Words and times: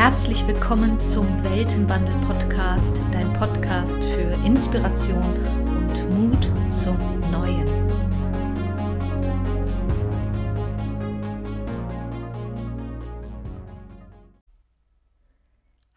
Herzlich 0.00 0.46
willkommen 0.46 0.98
zum 0.98 1.26
Weltenwandel 1.44 2.14
Podcast, 2.26 3.02
dein 3.12 3.30
Podcast 3.34 4.02
für 4.02 4.32
Inspiration 4.46 5.34
und 5.76 6.08
Mut 6.08 6.72
zum 6.72 6.96
Neuen. 7.30 7.68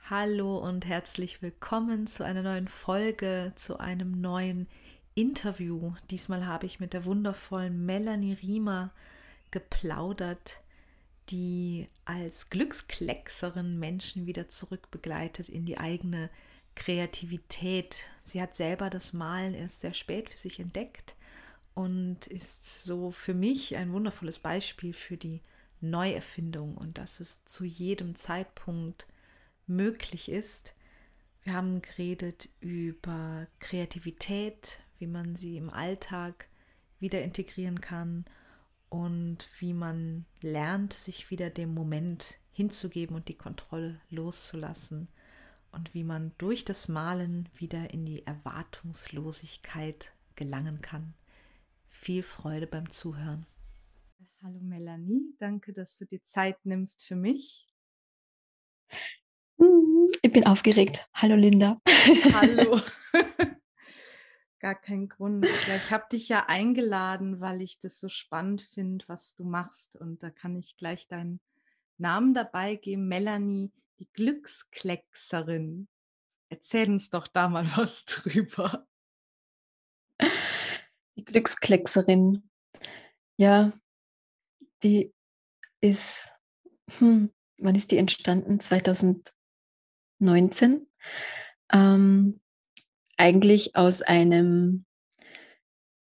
Hallo 0.09 0.57
und 0.57 0.85
herzlich 0.85 1.41
willkommen 1.41 2.05
zu 2.05 2.25
einer 2.25 2.43
neuen 2.43 2.67
Folge, 2.67 3.53
zu 3.55 3.79
einem 3.79 4.19
neuen 4.19 4.67
Interview. 5.15 5.93
Diesmal 6.11 6.45
habe 6.45 6.65
ich 6.65 6.81
mit 6.81 6.91
der 6.91 7.05
wundervollen 7.05 7.85
Melanie 7.85 8.33
Riemer 8.33 8.91
geplaudert 9.51 10.59
die 11.29 11.87
als 12.05 12.49
Glückskleckserin 12.49 13.79
Menschen 13.79 14.25
wieder 14.25 14.47
zurückbegleitet 14.47 15.49
in 15.49 15.65
die 15.65 15.77
eigene 15.77 16.29
Kreativität. 16.75 18.03
Sie 18.23 18.41
hat 18.41 18.55
selber 18.55 18.89
das 18.89 19.13
Malen 19.13 19.53
erst 19.53 19.81
sehr 19.81 19.93
spät 19.93 20.29
für 20.29 20.37
sich 20.37 20.59
entdeckt 20.59 21.15
und 21.73 22.27
ist 22.27 22.83
so 22.83 23.11
für 23.11 23.33
mich 23.33 23.77
ein 23.77 23.93
wundervolles 23.93 24.39
Beispiel 24.39 24.93
für 24.93 25.17
die 25.17 25.41
Neuerfindung 25.81 26.77
und 26.77 26.97
dass 26.97 27.19
es 27.19 27.45
zu 27.45 27.65
jedem 27.65 28.15
Zeitpunkt 28.15 29.07
möglich 29.67 30.29
ist. 30.29 30.75
Wir 31.43 31.53
haben 31.53 31.81
geredet 31.81 32.49
über 32.61 33.47
Kreativität, 33.59 34.79
wie 34.97 35.07
man 35.07 35.35
sie 35.35 35.57
im 35.57 35.69
Alltag 35.69 36.47
wieder 36.99 37.21
integrieren 37.21 37.81
kann 37.81 38.25
und 38.93 39.49
wie 39.57 39.73
man 39.73 40.27
lernt, 40.43 40.93
sich 40.93 41.31
wieder 41.31 41.49
dem 41.49 41.73
Moment 41.73 42.37
hinzugeben 42.51 43.15
und 43.15 43.27
die 43.27 43.33
Kontrolle 43.33 43.99
loszulassen 44.11 45.07
und 45.71 45.95
wie 45.95 46.03
man 46.03 46.31
durch 46.37 46.63
das 46.63 46.89
Malen 46.89 47.49
wieder 47.55 47.91
in 47.91 48.05
die 48.05 48.23
Erwartungslosigkeit 48.27 50.13
gelangen 50.35 50.81
kann. 50.81 51.15
Viel 51.87 52.21
Freude 52.21 52.67
beim 52.67 52.91
Zuhören. 52.91 53.47
Hallo 54.43 54.59
Melanie, 54.61 55.33
danke, 55.39 55.73
dass 55.73 55.97
du 55.97 56.05
dir 56.05 56.21
Zeit 56.21 56.63
nimmst 56.63 57.03
für 57.03 57.15
mich. 57.15 57.73
Ich 60.21 60.31
bin 60.31 60.45
aufgeregt. 60.45 61.09
Hallo 61.15 61.35
Linda. 61.35 61.81
Hallo. 62.31 62.79
gar 64.63 64.73
keinen 64.75 65.09
Grund. 65.09 65.45
Ich 65.45 65.91
habe 65.91 66.05
dich 66.09 66.29
ja 66.29 66.45
eingeladen, 66.47 67.41
weil 67.41 67.61
ich 67.61 67.79
das 67.79 67.99
so 67.99 68.07
spannend 68.07 68.61
finde, 68.61 69.03
was 69.09 69.35
du 69.35 69.43
machst. 69.43 69.97
Und 69.97 70.23
da 70.23 70.29
kann 70.29 70.55
ich 70.55 70.77
gleich 70.77 71.09
deinen 71.09 71.41
Namen 71.97 72.33
dabei 72.33 72.75
geben. 72.75 73.09
Melanie, 73.09 73.73
die 73.99 74.07
Glückskleckserin. 74.13 75.89
Erzähl 76.47 76.89
uns 76.89 77.09
doch 77.09 77.27
da 77.27 77.49
mal 77.49 77.65
was 77.75 78.05
drüber. 78.05 78.87
Die 81.17 81.25
Glückskleckserin. 81.25 82.49
Ja, 83.35 83.73
die 84.81 85.13
ist, 85.81 86.31
hm, 86.99 87.33
wann 87.57 87.75
ist 87.75 87.91
die 87.91 87.97
entstanden? 87.97 88.61
2019. 88.61 90.87
Ähm, 91.69 92.39
eigentlich 93.23 93.75
aus 93.77 94.01
einem 94.01 94.85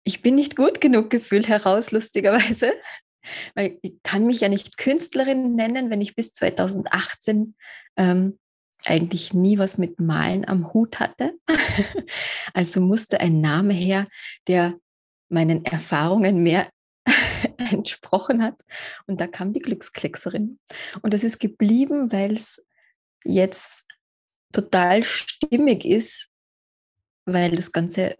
Ich 0.05 0.23
bin 0.23 0.37
nicht 0.37 0.55
gut 0.55 0.81
genug 0.81 1.11
Gefühl 1.11 1.45
heraus, 1.47 1.91
lustigerweise. 1.91 2.73
Weil 3.55 3.79
ich 3.83 4.01
kann 4.05 4.25
mich 4.25 4.41
ja 4.41 4.49
nicht 4.49 4.79
Künstlerin 4.79 5.57
nennen, 5.57 5.91
wenn 5.91 6.01
ich 6.01 6.15
bis 6.15 6.33
2018 6.33 7.57
ähm, 7.97 8.39
eigentlich 8.85 9.35
nie 9.35 9.59
was 9.59 9.79
mit 9.79 10.01
Malen 10.01 10.47
am 10.47 10.73
Hut 10.73 11.01
hatte. 11.01 11.35
also 12.55 12.81
musste 12.81 13.19
ein 13.21 13.41
Name 13.41 13.75
her, 13.75 14.07
der 14.47 14.79
meinen 15.29 15.65
Erfahrungen 15.65 16.45
mehr 16.45 16.71
entsprochen 17.59 18.43
hat. 18.45 18.63
Und 19.09 19.21
da 19.21 19.27
kam 19.27 19.53
die 19.53 19.61
Glückskleckserin. 19.61 20.61
Und 21.03 21.13
das 21.13 21.25
ist 21.25 21.41
geblieben, 21.41 22.13
weil 22.13 22.35
es 22.35 22.65
jetzt 23.25 23.87
total 24.53 25.03
stimmig 25.03 25.85
ist, 25.85 26.31
weil 27.33 27.53
das 27.53 27.73
ganze 27.73 28.17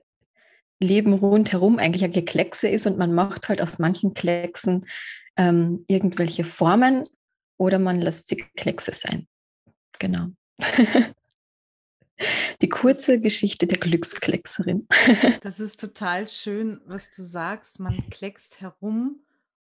Leben 0.81 1.13
rundherum 1.15 1.79
eigentlich 1.79 2.05
ein 2.05 2.13
Gekleckse 2.13 2.69
ist 2.69 2.87
und 2.87 2.99
man 2.99 3.13
macht 3.13 3.49
halt 3.49 3.61
aus 3.61 3.79
manchen 3.79 4.15
Klecksen 4.15 4.87
ähm, 5.37 5.85
irgendwelche 5.89 6.45
Formen 6.45 7.05
oder 7.57 7.79
man 7.79 8.01
lässt 8.01 8.29
sie 8.29 8.45
Kleckse 8.57 8.93
sein. 8.93 9.27
Genau. 9.99 10.29
Die 12.61 12.69
kurze 12.69 13.21
Geschichte 13.21 13.67
der 13.67 13.79
Glückskleckserin. 13.79 14.89
Das 15.41 15.61
ist 15.61 15.81
total 15.81 16.27
schön, 16.27 16.81
was 16.85 17.11
du 17.13 17.23
sagst. 17.23 17.79
Man 17.79 18.11
kleckst 18.11 18.61
herum 18.61 19.21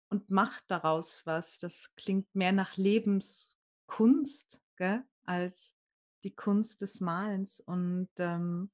und 0.09 0.31
macht 0.31 0.65
daraus 0.69 1.22
was. 1.25 1.59
Das 1.59 1.91
klingt 1.97 2.32
mehr 2.34 2.53
nach 2.53 2.76
Lebenskunst 2.76 4.62
gell, 4.76 5.03
als 5.25 5.75
die 6.22 6.34
Kunst 6.34 6.82
des 6.82 7.00
Malens. 7.00 7.59
Und 7.61 8.09
ähm, 8.19 8.71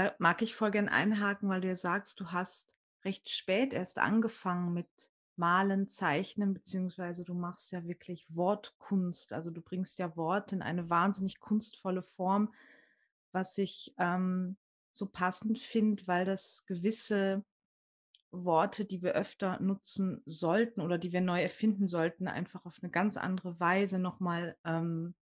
da 0.00 0.14
mag 0.18 0.40
ich 0.40 0.54
voll 0.54 0.70
gern 0.70 0.88
einhaken, 0.88 1.48
weil 1.50 1.60
du 1.60 1.68
ja 1.68 1.76
sagst, 1.76 2.20
du 2.20 2.32
hast 2.32 2.74
recht 3.04 3.28
spät 3.28 3.74
erst 3.74 3.98
angefangen 3.98 4.72
mit 4.72 4.88
Malen, 5.36 5.88
Zeichnen, 5.88 6.54
beziehungsweise 6.54 7.24
du 7.24 7.34
machst 7.34 7.72
ja 7.72 7.84
wirklich 7.84 8.26
Wortkunst. 8.34 9.34
Also 9.34 9.50
du 9.50 9.60
bringst 9.60 9.98
ja 9.98 10.16
Worte 10.16 10.54
in 10.54 10.62
eine 10.62 10.88
wahnsinnig 10.88 11.38
kunstvolle 11.38 12.02
Form, 12.02 12.52
was 13.32 13.58
ich 13.58 13.94
ähm, 13.98 14.56
so 14.90 15.06
passend 15.06 15.58
finde, 15.58 16.06
weil 16.06 16.24
das 16.24 16.64
gewisse 16.66 17.44
Worte, 18.30 18.86
die 18.86 19.02
wir 19.02 19.12
öfter 19.12 19.60
nutzen 19.60 20.22
sollten 20.24 20.80
oder 20.80 20.96
die 20.96 21.12
wir 21.12 21.20
neu 21.20 21.42
erfinden 21.42 21.86
sollten, 21.86 22.26
einfach 22.26 22.64
auf 22.64 22.78
eine 22.82 22.90
ganz 22.90 23.18
andere 23.18 23.60
Weise 23.60 23.98
nochmal 23.98 24.56
ähm, 24.64 25.14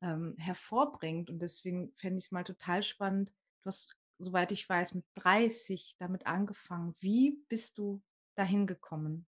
ähm, 0.00 0.34
hervorbringt. 0.38 1.28
Und 1.28 1.42
deswegen 1.42 1.92
fände 1.94 2.18
ich 2.18 2.26
es 2.26 2.32
mal 2.32 2.44
total 2.44 2.82
spannend, 2.82 3.32
Du 3.62 3.68
hast, 3.68 3.96
soweit 4.18 4.50
ich 4.50 4.68
weiß, 4.68 4.94
mit 4.94 5.04
30 5.14 5.94
damit 5.98 6.26
angefangen. 6.26 6.94
Wie 6.98 7.38
bist 7.48 7.78
du 7.78 8.02
dahin 8.34 8.66
gekommen? 8.66 9.26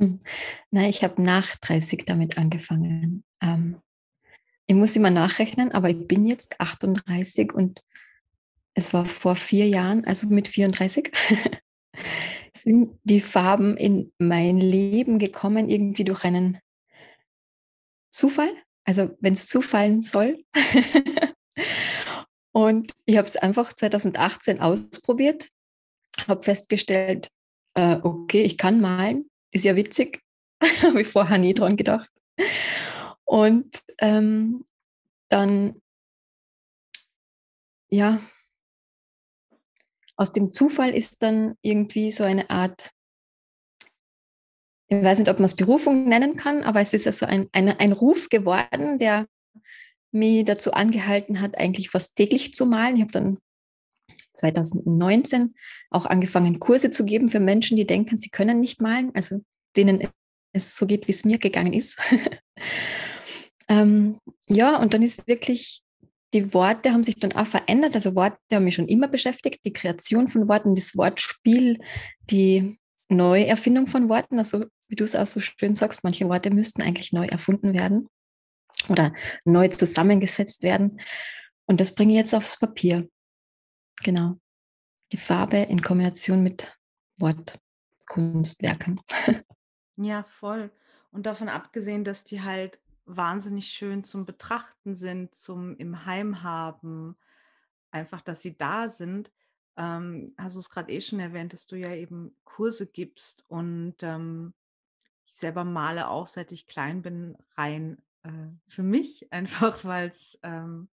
Hm. 0.00 0.20
Na, 0.72 0.88
ich 0.88 1.04
habe 1.04 1.22
nach 1.22 1.54
30 1.56 2.04
damit 2.04 2.36
angefangen. 2.36 3.22
Ähm, 3.40 3.80
ich 4.66 4.74
muss 4.74 4.96
immer 4.96 5.10
nachrechnen, 5.10 5.70
aber 5.70 5.90
ich 5.90 6.08
bin 6.08 6.26
jetzt 6.26 6.60
38 6.60 7.52
und 7.52 7.84
es 8.74 8.92
war 8.92 9.04
vor 9.04 9.36
vier 9.36 9.68
Jahren, 9.68 10.04
also 10.04 10.26
mit 10.26 10.48
34, 10.48 11.12
sind 12.56 12.98
die 13.04 13.20
Farben 13.20 13.76
in 13.76 14.12
mein 14.18 14.58
Leben 14.58 15.18
gekommen, 15.20 15.68
irgendwie 15.68 16.04
durch 16.04 16.24
einen 16.24 16.58
Zufall. 18.10 18.52
Also 18.84 19.16
wenn 19.20 19.34
es 19.34 19.46
zufallen 19.46 20.02
soll. 20.02 20.44
Und 22.52 22.92
ich 23.06 23.16
habe 23.16 23.28
es 23.28 23.36
einfach 23.36 23.72
2018 23.72 24.60
ausprobiert, 24.60 25.48
habe 26.26 26.42
festgestellt, 26.42 27.30
äh, 27.74 27.96
okay, 28.02 28.42
ich 28.42 28.58
kann 28.58 28.80
malen, 28.80 29.30
ist 29.52 29.64
ja 29.64 29.76
witzig, 29.76 30.20
habe 30.82 31.02
ich 31.02 31.08
vorher 31.08 31.38
nie 31.38 31.54
dran 31.54 31.76
gedacht. 31.76 32.10
Und 33.24 33.82
ähm, 33.98 34.64
dann, 35.28 35.80
ja, 37.88 38.20
aus 40.16 40.32
dem 40.32 40.52
Zufall 40.52 40.90
ist 40.90 41.22
dann 41.22 41.56
irgendwie 41.62 42.10
so 42.10 42.24
eine 42.24 42.50
Art, 42.50 42.90
ich 44.88 45.02
weiß 45.02 45.20
nicht, 45.20 45.30
ob 45.30 45.38
man 45.38 45.46
es 45.46 45.54
Berufung 45.54 46.08
nennen 46.08 46.36
kann, 46.36 46.64
aber 46.64 46.80
es 46.80 46.92
ist 46.92 47.06
ja 47.06 47.12
so 47.12 47.24
ein, 47.24 47.48
ein, 47.52 47.68
ein 47.68 47.92
Ruf 47.92 48.28
geworden, 48.28 48.98
der 48.98 49.26
mich 50.12 50.44
dazu 50.44 50.72
angehalten 50.72 51.40
hat, 51.40 51.56
eigentlich 51.56 51.90
fast 51.90 52.16
täglich 52.16 52.54
zu 52.54 52.66
malen. 52.66 52.96
Ich 52.96 53.02
habe 53.02 53.12
dann 53.12 53.38
2019 54.32 55.54
auch 55.90 56.06
angefangen, 56.06 56.60
Kurse 56.60 56.90
zu 56.90 57.04
geben 57.04 57.28
für 57.28 57.40
Menschen, 57.40 57.76
die 57.76 57.86
denken, 57.86 58.16
sie 58.16 58.30
können 58.30 58.60
nicht 58.60 58.80
malen, 58.80 59.10
also 59.14 59.40
denen 59.76 60.08
es 60.52 60.76
so 60.76 60.86
geht, 60.86 61.06
wie 61.08 61.12
es 61.12 61.24
mir 61.24 61.38
gegangen 61.38 61.72
ist. 61.72 61.98
ähm, 63.68 64.18
ja, 64.46 64.76
und 64.76 64.94
dann 64.94 65.02
ist 65.02 65.26
wirklich, 65.26 65.82
die 66.34 66.52
Worte 66.54 66.92
haben 66.92 67.04
sich 67.04 67.16
dann 67.16 67.32
auch 67.32 67.46
verändert. 67.46 67.94
Also 67.94 68.16
Worte 68.16 68.38
haben 68.52 68.64
mich 68.64 68.74
schon 68.74 68.88
immer 68.88 69.08
beschäftigt, 69.08 69.60
die 69.64 69.72
Kreation 69.72 70.28
von 70.28 70.48
Worten, 70.48 70.74
das 70.74 70.96
Wortspiel, 70.96 71.78
die 72.30 72.78
Neuerfindung 73.08 73.86
von 73.86 74.08
Worten. 74.08 74.38
Also 74.38 74.66
wie 74.88 74.96
du 74.96 75.04
es 75.04 75.16
auch 75.16 75.26
so 75.26 75.40
schön 75.40 75.74
sagst, 75.74 76.02
manche 76.04 76.28
Worte 76.28 76.50
müssten 76.50 76.82
eigentlich 76.82 77.12
neu 77.12 77.26
erfunden 77.26 77.74
werden 77.74 78.08
oder 78.88 79.12
neu 79.44 79.68
zusammengesetzt 79.68 80.62
werden. 80.62 81.00
Und 81.66 81.80
das 81.80 81.94
bringe 81.94 82.12
ich 82.12 82.18
jetzt 82.18 82.34
aufs 82.34 82.58
Papier. 82.58 83.08
Genau. 84.02 84.36
Die 85.12 85.16
Farbe 85.16 85.58
in 85.58 85.82
Kombination 85.82 86.42
mit 86.42 86.76
Wortkunstwerken. 87.18 89.00
Ja, 90.02 90.22
voll. 90.22 90.70
Und 91.10 91.26
davon 91.26 91.50
abgesehen, 91.50 92.04
dass 92.04 92.24
die 92.24 92.40
halt 92.40 92.80
wahnsinnig 93.04 93.66
schön 93.66 94.02
zum 94.02 94.24
Betrachten 94.24 94.94
sind, 94.94 95.34
zum 95.34 95.76
im 95.76 96.06
Heim 96.06 96.42
haben, 96.42 97.16
einfach, 97.90 98.22
dass 98.22 98.40
sie 98.40 98.56
da 98.56 98.88
sind. 98.88 99.30
Ähm, 99.76 100.34
hast 100.38 100.54
du 100.54 100.60
es 100.60 100.70
gerade 100.70 100.90
eh 100.90 101.02
schon 101.02 101.20
erwähnt, 101.20 101.52
dass 101.52 101.66
du 101.66 101.76
ja 101.76 101.94
eben 101.94 102.34
Kurse 102.44 102.86
gibst 102.86 103.44
und 103.48 103.96
ähm, 104.00 104.54
ich 105.26 105.34
selber 105.36 105.64
male 105.64 106.08
auch, 106.08 106.26
seit 106.26 106.50
ich 106.50 106.66
klein 106.66 107.02
bin, 107.02 107.36
rein 107.56 107.98
äh, 108.22 108.48
für 108.66 108.82
mich, 108.82 109.32
einfach 109.32 109.84
weil 109.84 110.08
es 110.08 110.38
ähm, 110.42 110.88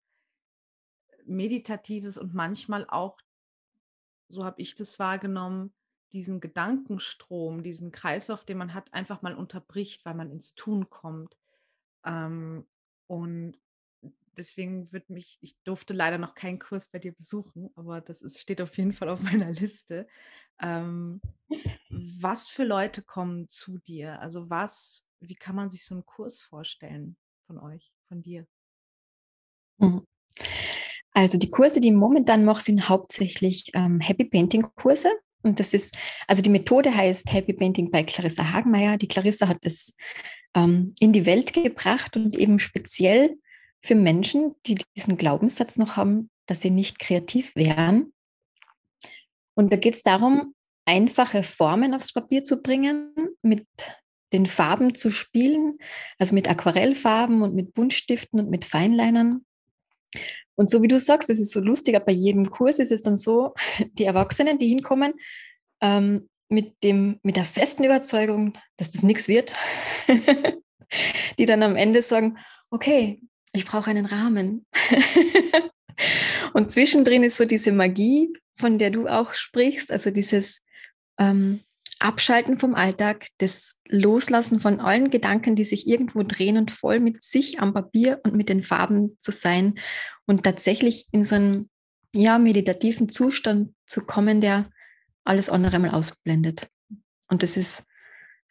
meditatives 1.25 2.17
und 2.17 2.33
manchmal 2.33 2.85
auch, 2.87 3.17
so 4.29 4.45
habe 4.45 4.61
ich 4.61 4.75
das 4.75 4.99
wahrgenommen, 4.99 5.73
diesen 6.13 6.39
Gedankenstrom, 6.39 7.63
diesen 7.63 7.91
Kreislauf, 7.91 8.45
den 8.45 8.57
man 8.57 8.73
hat, 8.73 8.93
einfach 8.93 9.21
mal 9.21 9.35
unterbricht, 9.35 10.05
weil 10.05 10.15
man 10.15 10.31
ins 10.31 10.55
Tun 10.55 10.89
kommt. 10.89 11.37
Ähm, 12.05 12.65
und 13.07 13.59
deswegen 14.37 14.91
wird 14.91 15.09
mich, 15.09 15.37
ich 15.41 15.55
durfte 15.63 15.93
leider 15.93 16.17
noch 16.17 16.35
keinen 16.35 16.59
Kurs 16.59 16.87
bei 16.87 16.99
dir 16.99 17.13
besuchen, 17.13 17.69
aber 17.75 18.01
das 18.01 18.21
ist, 18.21 18.39
steht 18.39 18.61
auf 18.61 18.77
jeden 18.77 18.93
Fall 18.93 19.09
auf 19.09 19.21
meiner 19.21 19.51
Liste. 19.51 20.07
Ähm, 20.61 21.21
was 21.89 22.47
für 22.47 22.63
Leute 22.63 23.01
kommen 23.01 23.49
zu 23.49 23.77
dir? 23.79 24.19
Also 24.21 24.49
was, 24.49 25.07
wie 25.19 25.35
kann 25.35 25.55
man 25.55 25.69
sich 25.69 25.85
so 25.85 25.95
einen 25.95 26.05
Kurs 26.05 26.39
vorstellen 26.39 27.17
von 27.45 27.57
euch, 27.59 27.91
von 28.07 28.21
dir? 28.21 28.47
Mhm. 29.77 30.05
Also 31.13 31.39
die 31.39 31.49
Kurse, 31.49 31.79
die 31.79 31.87
ich 31.87 31.93
momentan 31.95 32.45
mache, 32.45 32.61
sind 32.61 32.89
hauptsächlich 32.89 33.71
ähm, 33.73 33.99
Happy 33.99 34.25
Painting 34.25 34.67
Kurse. 34.75 35.09
Und 35.41 35.59
das 35.59 35.73
ist, 35.73 35.97
also 36.27 36.41
die 36.41 36.49
Methode 36.49 36.93
heißt 36.93 37.31
Happy 37.31 37.53
Painting 37.53 37.89
bei 37.89 38.03
Clarissa 38.03 38.51
Hagenmeier. 38.51 38.97
Die 38.97 39.07
Clarissa 39.07 39.47
hat 39.47 39.57
das 39.61 39.95
ähm, 40.55 40.93
in 40.99 41.13
die 41.13 41.25
Welt 41.25 41.53
gebracht 41.53 42.15
und 42.17 42.35
eben 42.35 42.59
speziell 42.59 43.37
für 43.83 43.95
Menschen, 43.95 44.55
die 44.65 44.77
diesen 44.95 45.17
Glaubenssatz 45.17 45.77
noch 45.77 45.95
haben, 45.95 46.29
dass 46.45 46.61
sie 46.61 46.71
nicht 46.71 46.99
kreativ 46.99 47.55
wären. 47.55 48.13
Und 49.55 49.71
da 49.71 49.77
geht 49.77 49.95
es 49.95 50.03
darum, 50.03 50.53
einfache 50.85 51.43
Formen 51.43 51.93
aufs 51.93 52.13
Papier 52.13 52.43
zu 52.43 52.61
bringen, 52.61 53.13
mit 53.41 53.65
den 54.33 54.45
Farben 54.45 54.95
zu 54.95 55.11
spielen, 55.11 55.77
also 56.17 56.33
mit 56.33 56.49
Aquarellfarben 56.49 57.41
und 57.41 57.55
mit 57.55 57.73
Buntstiften 57.73 58.39
und 58.39 58.49
mit 58.49 58.65
Feinlinern. 58.65 59.45
Und 60.55 60.71
so 60.71 60.81
wie 60.81 60.87
du 60.87 60.99
sagst, 60.99 61.29
es 61.29 61.39
ist 61.39 61.51
so 61.51 61.59
lustig, 61.59 61.97
bei 62.05 62.11
jedem 62.11 62.49
Kurs 62.49 62.79
ist 62.79 62.91
es 62.91 63.03
dann 63.03 63.17
so, 63.17 63.53
die 63.93 64.05
Erwachsenen, 64.05 64.57
die 64.57 64.67
hinkommen, 64.67 65.13
ähm, 65.81 66.29
mit, 66.49 66.81
dem, 66.83 67.19
mit 67.23 67.35
der 67.35 67.45
festen 67.45 67.83
Überzeugung, 67.83 68.57
dass 68.77 68.91
das 68.91 69.03
nichts 69.03 69.27
wird, 69.27 69.53
die 71.37 71.45
dann 71.45 71.61
am 71.61 71.75
Ende 71.75 72.01
sagen, 72.01 72.37
okay, 72.69 73.21
ich 73.53 73.65
brauche 73.65 73.89
einen 73.89 74.05
Rahmen. 74.05 74.65
und 76.53 76.71
zwischendrin 76.71 77.23
ist 77.23 77.37
so 77.37 77.45
diese 77.45 77.71
Magie, 77.71 78.31
von 78.55 78.77
der 78.77 78.91
du 78.91 79.07
auch 79.07 79.33
sprichst, 79.33 79.91
also 79.91 80.11
dieses 80.11 80.63
ähm, 81.19 81.61
Abschalten 81.99 82.59
vom 82.59 82.75
Alltag, 82.75 83.27
das 83.39 83.77
Loslassen 83.87 84.59
von 84.59 84.79
allen 84.79 85.09
Gedanken, 85.09 85.55
die 85.55 85.63
sich 85.63 85.87
irgendwo 85.87 86.23
drehen 86.23 86.57
und 86.57 86.71
voll 86.71 86.99
mit 86.99 87.23
sich 87.23 87.59
am 87.59 87.73
Papier 87.73 88.19
und 88.23 88.35
mit 88.35 88.49
den 88.49 88.61
Farben 88.61 89.17
zu 89.21 89.31
sein 89.31 89.79
und 90.25 90.43
tatsächlich 90.43 91.07
in 91.11 91.25
so 91.25 91.35
einen 91.35 91.69
ja, 92.13 92.37
meditativen 92.37 93.09
Zustand 93.09 93.73
zu 93.85 94.05
kommen, 94.05 94.41
der 94.41 94.69
alles 95.23 95.49
andere 95.49 95.79
mal 95.79 95.91
ausblendet. 95.91 96.67
Und 97.29 97.43
das 97.43 97.57
ist 97.57 97.83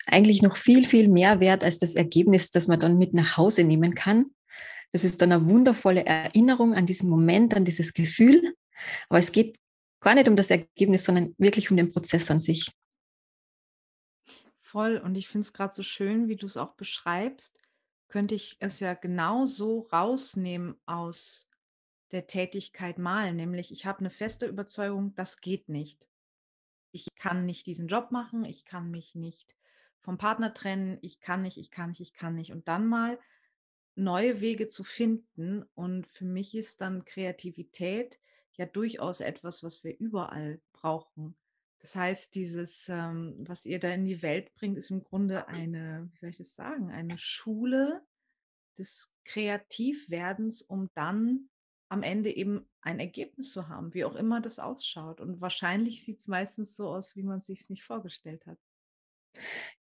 eigentlich 0.06 0.42
noch 0.42 0.56
viel, 0.56 0.86
viel 0.86 1.08
mehr 1.08 1.40
wert 1.40 1.64
als 1.64 1.78
das 1.78 1.94
Ergebnis, 1.94 2.50
das 2.50 2.68
man 2.68 2.80
dann 2.80 2.98
mit 2.98 3.14
nach 3.14 3.36
Hause 3.36 3.64
nehmen 3.64 3.94
kann. 3.94 4.26
Das 4.92 5.04
ist 5.04 5.20
dann 5.20 5.32
eine 5.32 5.48
wundervolle 5.48 6.04
Erinnerung 6.04 6.74
an 6.74 6.86
diesen 6.86 7.10
Moment, 7.10 7.54
an 7.54 7.64
dieses 7.64 7.92
Gefühl. 7.92 8.54
Aber 9.08 9.18
es 9.18 9.32
geht 9.32 9.58
gar 10.00 10.14
nicht 10.14 10.28
um 10.28 10.36
das 10.36 10.50
Ergebnis, 10.50 11.04
sondern 11.04 11.34
wirklich 11.38 11.70
um 11.70 11.76
den 11.76 11.92
Prozess 11.92 12.30
an 12.30 12.40
sich. 12.40 12.70
Voll. 14.60 14.98
Und 14.98 15.16
ich 15.16 15.28
finde 15.28 15.46
es 15.46 15.52
gerade 15.52 15.74
so 15.74 15.82
schön, 15.82 16.28
wie 16.28 16.36
du 16.36 16.46
es 16.46 16.56
auch 16.56 16.74
beschreibst, 16.74 17.58
könnte 18.08 18.34
ich 18.34 18.56
es 18.60 18.80
ja 18.80 18.94
genauso 18.94 19.80
rausnehmen 19.92 20.76
aus 20.86 21.48
der 22.12 22.26
Tätigkeit 22.26 22.98
malen. 22.98 23.36
Nämlich, 23.36 23.72
ich 23.72 23.86
habe 23.86 24.00
eine 24.00 24.10
feste 24.10 24.46
Überzeugung, 24.46 25.14
das 25.14 25.40
geht 25.40 25.68
nicht. 25.68 26.08
Ich 26.92 27.08
kann 27.16 27.46
nicht 27.46 27.66
diesen 27.66 27.88
Job 27.88 28.10
machen, 28.10 28.44
ich 28.44 28.64
kann 28.64 28.90
mich 28.90 29.14
nicht 29.14 29.54
vom 30.00 30.18
Partner 30.18 30.54
trennen, 30.54 30.98
ich 31.02 31.20
kann 31.20 31.42
nicht, 31.42 31.58
ich 31.58 31.70
kann 31.70 31.90
nicht, 31.90 32.00
ich 32.00 32.12
kann 32.12 32.34
nicht. 32.34 32.52
Und 32.52 32.68
dann 32.68 32.86
mal 32.86 33.18
neue 33.96 34.40
Wege 34.40 34.68
zu 34.68 34.84
finden. 34.84 35.64
Und 35.74 36.06
für 36.06 36.24
mich 36.24 36.54
ist 36.54 36.80
dann 36.80 37.04
Kreativität 37.04 38.20
ja 38.52 38.66
durchaus 38.66 39.20
etwas, 39.20 39.62
was 39.62 39.82
wir 39.84 39.98
überall 39.98 40.60
brauchen. 40.72 41.36
Das 41.80 41.94
heißt, 41.94 42.34
dieses, 42.34 42.88
ähm, 42.88 43.34
was 43.38 43.66
ihr 43.66 43.78
da 43.78 43.90
in 43.90 44.04
die 44.04 44.22
Welt 44.22 44.52
bringt, 44.54 44.78
ist 44.78 44.90
im 44.90 45.02
Grunde 45.02 45.48
eine, 45.48 46.08
wie 46.12 46.18
soll 46.18 46.30
ich 46.30 46.38
das 46.38 46.54
sagen, 46.54 46.90
eine 46.90 47.18
Schule 47.18 48.02
des 48.78 49.14
Kreativwerdens, 49.24 50.62
um 50.62 50.90
dann 50.94 51.48
am 51.88 52.02
Ende 52.02 52.34
eben 52.34 52.68
ein 52.80 52.98
Ergebnis 52.98 53.52
zu 53.52 53.68
haben, 53.68 53.94
wie 53.94 54.04
auch 54.04 54.16
immer 54.16 54.40
das 54.40 54.58
ausschaut. 54.58 55.20
Und 55.20 55.40
wahrscheinlich 55.40 56.02
sieht 56.02 56.20
es 56.20 56.26
meistens 56.26 56.74
so 56.74 56.88
aus, 56.88 57.14
wie 57.14 57.22
man 57.22 57.38
es 57.38 57.46
sich 57.46 57.68
nicht 57.70 57.84
vorgestellt 57.84 58.44
hat. 58.46 58.58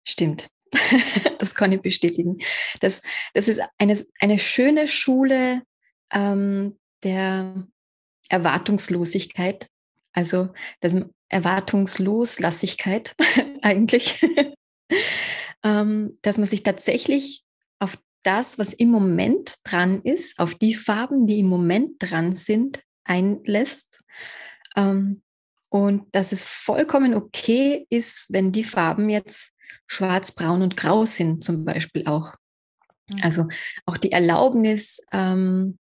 Stimmt. 0.03 0.49
das 1.39 1.55
kann 1.55 1.71
ich 1.71 1.81
bestätigen. 1.81 2.39
Das, 2.79 3.01
das 3.33 3.47
ist 3.47 3.61
eine, 3.77 3.99
eine 4.19 4.39
schöne 4.39 4.87
Schule 4.87 5.61
ähm, 6.11 6.77
der 7.03 7.67
Erwartungslosigkeit, 8.29 9.67
also 10.13 10.49
das 10.79 10.95
Erwartungsloslassigkeit 11.29 13.15
eigentlich, 13.61 14.25
ähm, 15.63 16.17
dass 16.21 16.37
man 16.37 16.47
sich 16.47 16.63
tatsächlich 16.63 17.43
auf 17.79 17.97
das, 18.23 18.59
was 18.59 18.73
im 18.73 18.89
Moment 18.89 19.55
dran 19.63 20.01
ist, 20.01 20.37
auf 20.39 20.55
die 20.55 20.75
Farben, 20.75 21.25
die 21.27 21.39
im 21.39 21.47
Moment 21.47 21.95
dran 21.99 22.35
sind, 22.35 22.83
einlässt. 23.03 24.03
Ähm, 24.75 25.23
und 25.69 26.13
dass 26.13 26.33
es 26.33 26.43
vollkommen 26.43 27.13
okay 27.15 27.85
ist, 27.89 28.27
wenn 28.29 28.51
die 28.51 28.65
Farben 28.65 29.09
jetzt 29.09 29.50
schwarz, 29.91 30.31
braun 30.31 30.61
und 30.61 30.77
grau 30.77 31.03
sind, 31.05 31.43
zum 31.43 31.65
Beispiel 31.65 32.07
auch. 32.07 32.33
Mhm. 33.09 33.19
Also 33.21 33.47
auch 33.85 33.97
die 33.97 34.13
Erlaubnis, 34.13 35.01
ähm, 35.11 35.77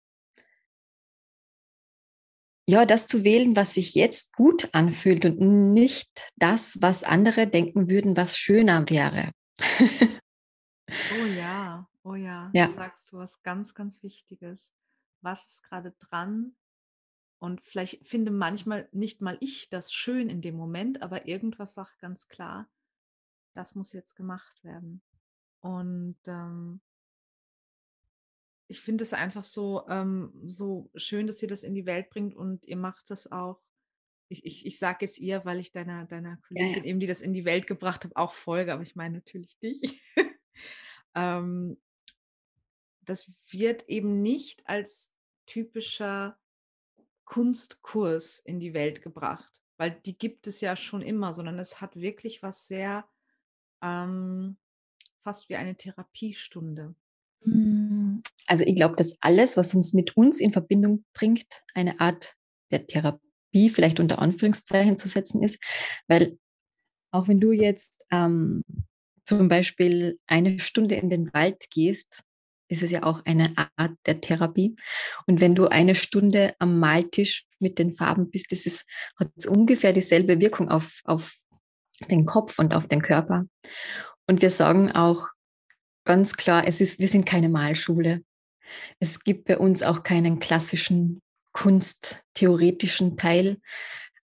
ja, 2.67 2.87
das 2.87 3.07
zu 3.07 3.25
wählen, 3.25 3.55
was 3.55 3.75
sich 3.75 3.95
jetzt 3.95 4.35
gut 4.35 4.71
anfühlt 4.73 5.25
und 5.27 5.73
nicht 5.73 6.09
das, 6.37 6.79
was 6.81 7.05
andere 7.05 7.47
denken 7.47 7.91
würden, 7.91 8.17
was 8.17 8.39
schöner 8.39 8.89
wäre. 8.89 9.31
oh 11.21 11.27
ja, 11.37 11.87
oh 12.03 12.15
ja, 12.15 12.51
ja. 12.55 12.67
Da 12.67 12.73
sagst 12.73 13.13
du 13.13 13.19
was 13.19 13.43
ganz, 13.43 13.75
ganz 13.75 14.03
Wichtiges. 14.03 14.73
Was 15.21 15.49
ist 15.49 15.63
gerade 15.65 15.95
dran? 15.99 16.57
Und 17.39 17.61
vielleicht 17.61 18.07
finde 18.09 18.31
manchmal 18.31 18.89
nicht 18.93 19.21
mal 19.21 19.37
ich 19.41 19.69
das 19.69 19.93
schön 19.93 20.29
in 20.29 20.41
dem 20.41 20.57
Moment, 20.57 21.03
aber 21.03 21.27
irgendwas 21.27 21.75
sagt 21.75 21.99
ganz 22.01 22.29
klar, 22.29 22.69
das 23.59 23.75
muss 23.75 23.93
jetzt 23.93 24.15
gemacht 24.15 24.63
werden. 24.63 25.03
Und 25.61 26.19
ähm, 26.27 26.81
ich 28.69 28.81
finde 28.81 29.03
es 29.03 29.13
einfach 29.13 29.45
so, 29.45 29.87
ähm, 29.89 30.33
so 30.47 30.91
schön, 30.95 31.27
dass 31.27 31.43
ihr 31.43 31.49
das 31.49 31.65
in 31.65 31.75
die 31.75 31.87
Welt 31.87 32.11
bringt 32.11 32.37
und 32.37 32.65
ihr 32.67 32.77
macht 32.77 33.11
das 33.11 33.31
auch. 33.33 33.61
Ich, 34.29 34.45
ich, 34.45 34.67
ich 34.67 34.79
sage 34.79 34.99
jetzt 35.07 35.19
ihr, 35.19 35.45
weil 35.45 35.59
ich 35.59 35.73
deiner, 35.73 36.05
deiner 36.05 36.37
Kollegin 36.37 36.73
ja, 36.75 36.79
ja. 36.79 36.85
eben, 36.85 37.01
die 37.01 37.07
das 37.07 37.23
in 37.23 37.33
die 37.33 37.47
Welt 37.47 37.67
gebracht 37.67 38.05
habe, 38.05 38.15
auch 38.17 38.33
folge, 38.33 38.73
aber 38.73 38.83
ich 38.83 38.95
meine 38.95 39.15
natürlich 39.17 39.59
dich. 39.59 40.03
ähm, 41.15 41.81
das 43.01 43.33
wird 43.51 43.89
eben 43.89 44.21
nicht 44.21 44.69
als 44.69 45.17
typischer 45.47 46.39
Kunstkurs 47.25 48.39
in 48.39 48.61
die 48.61 48.75
Welt 48.75 49.01
gebracht, 49.01 49.63
weil 49.79 49.93
die 49.93 50.17
gibt 50.17 50.47
es 50.47 50.61
ja 50.61 50.77
schon 50.77 51.01
immer, 51.01 51.33
sondern 51.33 51.59
es 51.59 51.81
hat 51.81 51.97
wirklich 51.97 52.43
was 52.43 52.69
sehr, 52.69 53.09
ähm, 53.83 54.57
fast 55.23 55.49
wie 55.49 55.57
eine 55.57 55.77
Therapiestunde. 55.77 56.95
Hm, 57.43 58.23
also 58.47 58.65
ich 58.65 58.77
glaube, 58.77 58.97
dass 58.97 59.19
alles, 59.21 59.57
was 59.57 59.75
uns 59.75 59.93
mit 59.93 60.17
uns 60.17 60.41
in 60.41 60.53
Verbindung 60.53 61.05
bringt, 61.13 61.63
eine 61.75 62.01
Art 62.01 62.35
der 62.71 62.87
Therapie 62.87 63.71
vielleicht 63.71 64.01
unter 64.01 64.19
Anführungszeichen 64.21 64.99
zu 64.99 65.09
setzen 65.09 65.43
ist, 65.43 65.63
weil 66.07 66.39
auch 67.11 67.29
wenn 67.29 67.41
du 67.41 67.53
jetzt 67.53 67.95
ähm, 68.11 68.63
zum 69.25 69.49
Beispiel 69.49 70.19
eine 70.27 70.59
Stunde 70.59 70.95
in 70.97 71.11
den 71.11 71.33
Wald 71.33 71.71
gehst, 71.71 72.23
ist 72.69 72.83
es 72.83 72.91
ja 72.91 73.03
auch 73.03 73.25
eine 73.25 73.55
Art 73.77 73.97
der 74.07 74.21
Therapie. 74.21 74.77
Und 75.27 75.41
wenn 75.41 75.55
du 75.55 75.69
eine 75.69 75.95
Stunde 75.95 76.55
am 76.59 76.79
Maltisch 76.79 77.47
mit 77.59 77.79
den 77.79 77.93
Farben 77.93 78.31
bist, 78.31 78.53
das 78.53 78.67
ist, 78.67 78.85
hat 79.17 79.31
ungefähr 79.47 79.93
dieselbe 79.93 80.41
Wirkung 80.41 80.69
auf, 80.69 81.01
auf 81.05 81.35
den 82.11 82.27
Kopf 82.27 82.59
und 82.59 82.75
auf 82.75 82.87
den 82.87 83.03
Körper. 83.03 83.47
Und 84.27 84.43
wir 84.43 84.51
sagen 84.51 84.93
auch 84.93 85.29
ganz 86.05 86.37
klar, 86.37 86.67
es 86.67 86.81
ist, 86.81 87.01
wir 87.01 87.09
sind 87.09 87.27
keine 87.27 87.49
Malschule. 87.49 88.23
Es 89.01 89.25
gibt 89.25 89.47
bei 89.47 89.59
uns 89.59 89.83
auch 89.83 90.03
keinen 90.03 90.39
klassischen 90.39 91.23
kunsttheoretischen 91.53 93.17
Teil. 93.17 93.59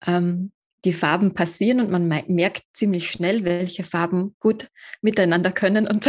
Ähm, 0.04 0.52
die 0.84 0.92
Farben 0.92 1.34
passieren 1.34 1.80
und 1.80 1.90
man 1.90 2.08
merkt 2.08 2.64
ziemlich 2.72 3.10
schnell, 3.10 3.44
welche 3.44 3.84
Farben 3.84 4.34
gut 4.40 4.68
miteinander 5.00 5.52
können 5.52 5.86
und 5.86 6.08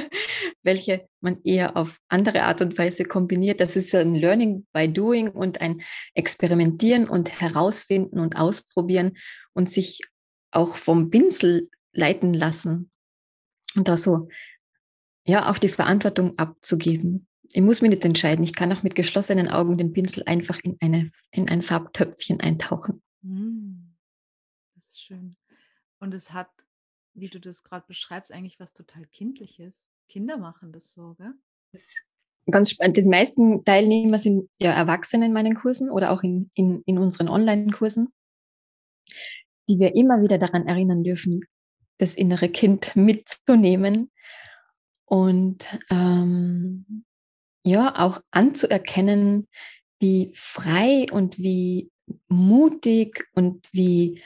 welche 0.62 1.06
man 1.20 1.38
eher 1.44 1.76
auf 1.76 1.98
andere 2.08 2.42
Art 2.44 2.62
und 2.62 2.78
Weise 2.78 3.04
kombiniert. 3.04 3.60
Das 3.60 3.76
ist 3.76 3.94
ein 3.94 4.14
Learning 4.14 4.66
by 4.72 4.90
Doing 4.90 5.28
und 5.28 5.60
ein 5.60 5.82
Experimentieren 6.14 7.08
und 7.08 7.40
Herausfinden 7.40 8.18
und 8.18 8.36
Ausprobieren 8.36 9.18
und 9.52 9.70
sich 9.70 10.00
auch 10.56 10.76
vom 10.76 11.10
Pinsel 11.10 11.70
leiten 11.92 12.34
lassen 12.34 12.90
und 13.74 13.88
da 13.88 13.96
so, 13.96 14.28
ja, 15.26 15.50
auch 15.50 15.58
die 15.58 15.68
Verantwortung 15.68 16.38
abzugeben. 16.38 17.26
Ich 17.52 17.62
muss 17.62 17.82
mich 17.82 17.90
nicht 17.90 18.04
entscheiden. 18.04 18.44
Ich 18.44 18.54
kann 18.54 18.72
auch 18.72 18.82
mit 18.82 18.94
geschlossenen 18.94 19.48
Augen 19.48 19.78
den 19.78 19.92
Pinsel 19.92 20.24
einfach 20.26 20.58
in, 20.62 20.76
eine, 20.80 21.10
in 21.30 21.48
ein 21.48 21.62
Farbtöpfchen 21.62 22.40
eintauchen. 22.40 23.02
Mm, 23.22 23.94
das 24.74 24.88
ist 24.88 25.02
schön. 25.02 25.36
Und 25.98 26.14
es 26.14 26.32
hat, 26.32 26.50
wie 27.14 27.28
du 27.28 27.40
das 27.40 27.62
gerade 27.62 27.86
beschreibst, 27.86 28.32
eigentlich 28.32 28.60
was 28.60 28.72
total 28.72 29.06
Kindliches. 29.06 29.74
Kinder 30.08 30.36
machen 30.36 30.72
das 30.72 30.92
so, 30.92 31.14
gell? 31.14 31.34
Das 31.72 31.82
ganz 32.50 32.70
spannend. 32.70 32.96
Die 32.96 33.02
meisten 33.02 33.64
Teilnehmer 33.64 34.18
sind 34.18 34.48
ja 34.58 34.72
Erwachsene 34.72 35.26
in 35.26 35.32
meinen 35.32 35.54
Kursen 35.54 35.90
oder 35.90 36.12
auch 36.12 36.22
in, 36.22 36.50
in, 36.54 36.82
in 36.86 36.98
unseren 36.98 37.28
Online-Kursen, 37.28 38.12
die 39.68 39.78
wir 39.78 39.94
immer 39.94 40.22
wieder 40.22 40.38
daran 40.38 40.66
erinnern 40.66 41.04
dürfen, 41.04 41.44
das 41.98 42.14
innere 42.14 42.48
Kind 42.48 42.94
mitzunehmen 42.96 44.10
und 45.06 45.66
ähm, 45.90 47.04
ja, 47.64 47.98
auch 47.98 48.20
anzuerkennen, 48.30 49.48
wie 49.98 50.30
frei 50.34 51.06
und 51.10 51.38
wie 51.38 51.90
mutig 52.28 53.26
und 53.34 53.66
wie 53.72 54.22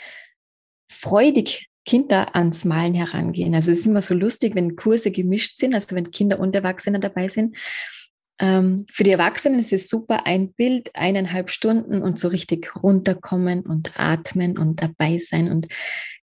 freudig 0.90 1.68
Kinder 1.86 2.34
ans 2.34 2.64
Malen 2.64 2.94
herangehen. 2.94 3.54
Also 3.54 3.72
es 3.72 3.80
ist 3.80 3.86
immer 3.86 4.02
so 4.02 4.14
lustig, 4.14 4.54
wenn 4.54 4.76
Kurse 4.76 5.10
gemischt 5.10 5.56
sind, 5.56 5.74
also 5.74 5.96
wenn 5.96 6.10
Kinder 6.10 6.38
und 6.38 6.54
Erwachsene 6.54 7.00
dabei 7.00 7.28
sind. 7.28 7.56
Ähm, 8.40 8.86
für 8.90 9.04
die 9.04 9.10
Erwachsenen 9.10 9.60
ist 9.60 9.72
es 9.72 9.88
super, 9.88 10.26
ein 10.26 10.52
Bild, 10.52 10.90
eineinhalb 10.94 11.50
Stunden 11.50 12.02
und 12.02 12.18
so 12.18 12.28
richtig 12.28 12.74
runterkommen 12.82 13.60
und 13.62 13.92
atmen 14.00 14.58
und 14.58 14.82
dabei 14.82 15.18
sein 15.18 15.50
und 15.50 15.68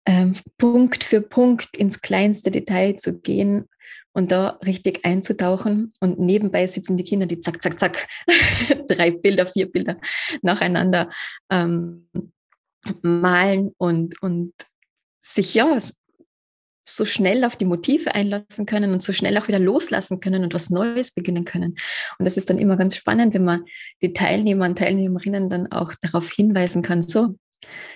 ähm, 0.05 0.35
Punkt 0.59 1.05
für 1.05 1.21
Punkt 1.21 1.77
ins 1.77 2.01
kleinste 2.01 2.51
Detail 2.51 2.97
zu 2.97 3.21
gehen 3.21 3.69
und 4.13 4.33
da 4.33 4.59
richtig 4.67 5.05
einzutauchen. 5.05 5.93
Und 6.01 6.19
nebenbei 6.19 6.67
sitzen 6.67 6.97
die 6.97 7.05
Kinder, 7.05 7.27
die 7.27 7.41
zack, 7.41 7.63
zack, 7.63 7.79
zack, 7.79 8.09
drei 8.89 9.13
Bilder, 9.13 9.47
vier 9.47 9.71
Bilder 9.71 9.99
nacheinander 10.43 11.09
ähm, 11.51 12.09
malen 13.03 13.73
und, 13.79 14.21
und 14.23 14.53
sich 15.21 15.55
ja 15.55 15.79
so 16.85 17.05
schnell 17.05 17.45
auf 17.45 17.57
die 17.57 17.65
Motive 17.65 18.15
einlassen 18.15 18.67
können 18.67 18.93
und 18.93 19.03
so 19.03 19.13
schnell 19.13 19.39
auch 19.39 19.49
wieder 19.49 19.59
loslassen 19.59 20.21
können 20.21 20.43
und 20.43 20.55
was 20.55 20.71
Neues 20.71 21.13
beginnen 21.13 21.45
können. 21.45 21.77
Und 22.19 22.27
das 22.27 22.37
ist 22.37 22.51
dann 22.51 22.59
immer 22.59 22.77
ganz 22.77 22.97
spannend, 22.97 23.35
wenn 23.35 23.45
man 23.45 23.65
die 24.03 24.13
Teilnehmer 24.13 24.67
und 24.67 24.79
Teilnehmerinnen 24.79 25.49
dann 25.49 25.71
auch 25.71 25.93
darauf 26.01 26.31
hinweisen 26.31 26.83
kann, 26.83 27.07
so, 27.07 27.37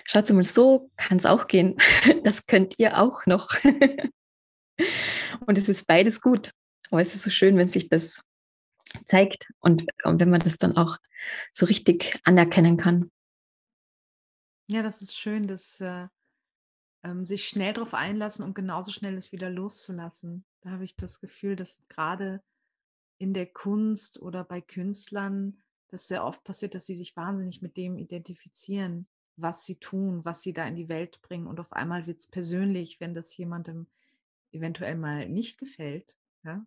schaut 0.04 0.30
mal, 0.30 0.44
so 0.44 0.90
kann 0.96 1.18
es 1.18 1.26
auch 1.26 1.46
gehen. 1.46 1.76
Das 2.22 2.46
könnt 2.46 2.74
ihr 2.78 2.98
auch 3.00 3.26
noch. 3.26 3.50
Und 5.46 5.58
es 5.58 5.68
ist 5.68 5.86
beides 5.86 6.20
gut. 6.20 6.50
Aber 6.90 7.00
es 7.00 7.14
ist 7.14 7.24
so 7.24 7.30
schön, 7.30 7.56
wenn 7.56 7.68
sich 7.68 7.88
das 7.88 8.20
zeigt 9.04 9.48
und, 9.60 9.86
und 10.04 10.20
wenn 10.20 10.30
man 10.30 10.40
das 10.40 10.56
dann 10.56 10.76
auch 10.76 10.96
so 11.52 11.66
richtig 11.66 12.18
anerkennen 12.24 12.76
kann. 12.76 13.10
Ja, 14.68 14.82
das 14.82 15.02
ist 15.02 15.16
schön, 15.16 15.46
dass 15.46 15.80
äh, 15.80 16.06
ähm, 17.06 17.24
sich 17.24 17.48
schnell 17.48 17.72
darauf 17.72 17.94
einlassen 17.94 18.44
und 18.44 18.54
genauso 18.54 18.90
schnell 18.90 19.16
es 19.16 19.32
wieder 19.32 19.48
loszulassen. 19.48 20.44
Da 20.60 20.70
habe 20.70 20.84
ich 20.84 20.96
das 20.96 21.20
Gefühl, 21.20 21.54
dass 21.54 21.86
gerade 21.88 22.42
in 23.18 23.32
der 23.32 23.46
Kunst 23.46 24.20
oder 24.20 24.44
bei 24.44 24.60
Künstlern 24.60 25.62
das 25.88 26.08
sehr 26.08 26.24
oft 26.24 26.42
passiert, 26.42 26.74
dass 26.74 26.86
sie 26.86 26.96
sich 26.96 27.16
wahnsinnig 27.16 27.62
mit 27.62 27.76
dem 27.76 27.96
identifizieren, 27.96 29.06
was 29.36 29.64
sie 29.64 29.76
tun, 29.76 30.24
was 30.24 30.42
sie 30.42 30.52
da 30.52 30.66
in 30.66 30.74
die 30.74 30.88
Welt 30.88 31.22
bringen. 31.22 31.46
Und 31.46 31.60
auf 31.60 31.72
einmal 31.72 32.06
wird 32.06 32.18
es 32.20 32.26
persönlich, 32.26 33.00
wenn 33.00 33.14
das 33.14 33.36
jemandem 33.36 33.86
eventuell 34.50 34.96
mal 34.96 35.28
nicht 35.28 35.58
gefällt. 35.58 36.18
Ja. 36.42 36.66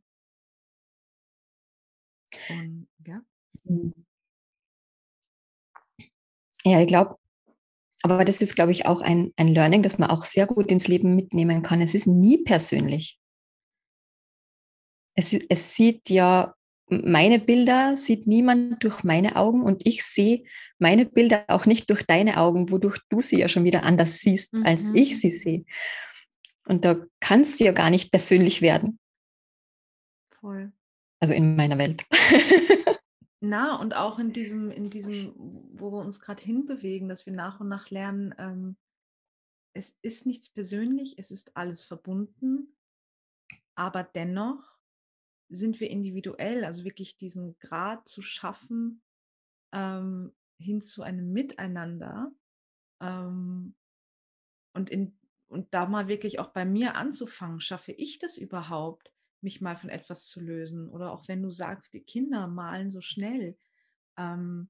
Und, 2.50 2.88
ja. 3.05 3.22
Hm. 3.65 3.93
Ja, 6.63 6.81
ich 6.81 6.88
glaube, 6.88 7.17
aber 8.01 8.24
das 8.24 8.41
ist, 8.41 8.56
glaube 8.56 8.72
ich, 8.72 8.86
auch 8.86 9.01
ein, 9.01 9.34
ein 9.36 9.50
Learning, 9.50 9.84
das 9.84 9.98
man 9.98 10.10
auch 10.10 10.25
sehr 10.25 10.48
gut 10.48 10.72
ins 10.72 10.88
Leben 10.88 11.15
mitnehmen 11.15 11.63
kann. 11.63 11.82
Es 11.82 11.94
ist 11.94 12.08
nie 12.08 12.38
persönlich. 12.44 13.20
Es, 15.15 15.34
es 15.34 15.74
sieht 15.75 16.10
ja, 16.10 16.56
meine 16.89 17.39
Bilder 17.39 17.98
sieht 17.98 18.25
niemand 18.25 18.84
durch 18.84 19.03
meine 19.03 19.36
Augen 19.36 19.62
und 19.63 19.86
ich 19.86 20.03
sehe 20.03 20.44
meine 20.79 21.06
Bilder 21.06 21.44
auch 21.48 21.65
nicht 21.65 21.89
durch 21.89 22.03
deine 22.03 22.38
Augen, 22.38 22.72
wodurch 22.72 23.00
du 23.10 23.22
sie 23.22 23.39
ja 23.39 23.48
schon 23.48 23.65
wieder 23.65 23.84
anders 23.84 24.20
siehst, 24.20 24.53
mhm. 24.53 24.65
als 24.65 24.91
ich 24.94 25.20
sie 25.20 25.32
sehe. 25.32 25.65
Und 26.65 26.86
da 26.86 26.98
kannst 27.20 27.60
du 27.60 27.65
ja 27.65 27.74
gar 27.74 27.89
nicht 27.89 28.12
persönlich 28.12 28.62
werden. 28.62 29.00
Voll. 30.39 30.72
Also 31.20 31.34
in 31.34 31.56
meiner 31.56 31.77
Welt. 31.77 32.06
Na, 33.41 33.79
und 33.79 33.96
auch 33.96 34.19
in 34.19 34.34
diesem, 34.34 34.69
in 34.69 34.89
diesem, 34.89 35.34
wo 35.74 35.91
wir 35.91 36.00
uns 36.00 36.19
gerade 36.19 36.43
hinbewegen, 36.43 37.08
dass 37.08 37.25
wir 37.25 37.34
nach 37.34 37.60
und 37.60 37.69
nach 37.69 37.89
lernen, 37.89 38.36
ähm, 38.38 38.77
es 39.74 39.98
ist 40.01 40.25
nichts 40.25 40.50
persönlich, 40.50 41.17
es 41.17 41.31
ist 41.31 41.55
alles 41.55 41.86
verbunden, 41.86 42.75
aber 43.75 44.03
dennoch 44.03 44.77
sind 45.48 45.79
wir 45.79 45.89
individuell, 45.89 46.65
also 46.65 46.84
wirklich 46.84 47.17
diesen 47.17 47.58
Grad 47.60 48.08
zu 48.08 48.22
schaffen 48.22 49.01
ähm, 49.74 50.36
hin 50.60 50.81
zu 50.81 51.01
einem 51.01 51.31
Miteinander. 51.31 52.31
Ähm, 53.01 53.75
und 54.74 54.89
in 54.89 55.19
und 55.50 55.74
da 55.74 55.88
mal 55.88 56.08
wirklich 56.08 56.39
auch 56.39 56.50
bei 56.50 56.63
mir 56.63 56.96
anzufangen, 56.96 57.60
schaffe 57.60 57.91
ich 57.91 58.19
das 58.19 58.38
überhaupt, 58.38 59.12
mich 59.43 59.62
mal 59.62 59.75
von 59.75 59.89
etwas 59.89 60.27
zu 60.27 60.41
lösen? 60.41 60.89
Oder 60.89 61.12
auch 61.12 61.27
wenn 61.27 61.41
du 61.41 61.51
sagst, 61.51 61.93
die 61.93 62.03
Kinder 62.03 62.48
malen 62.48 62.91
so 62.91 63.01
schnell, 63.01 63.58
ähm, 64.17 64.69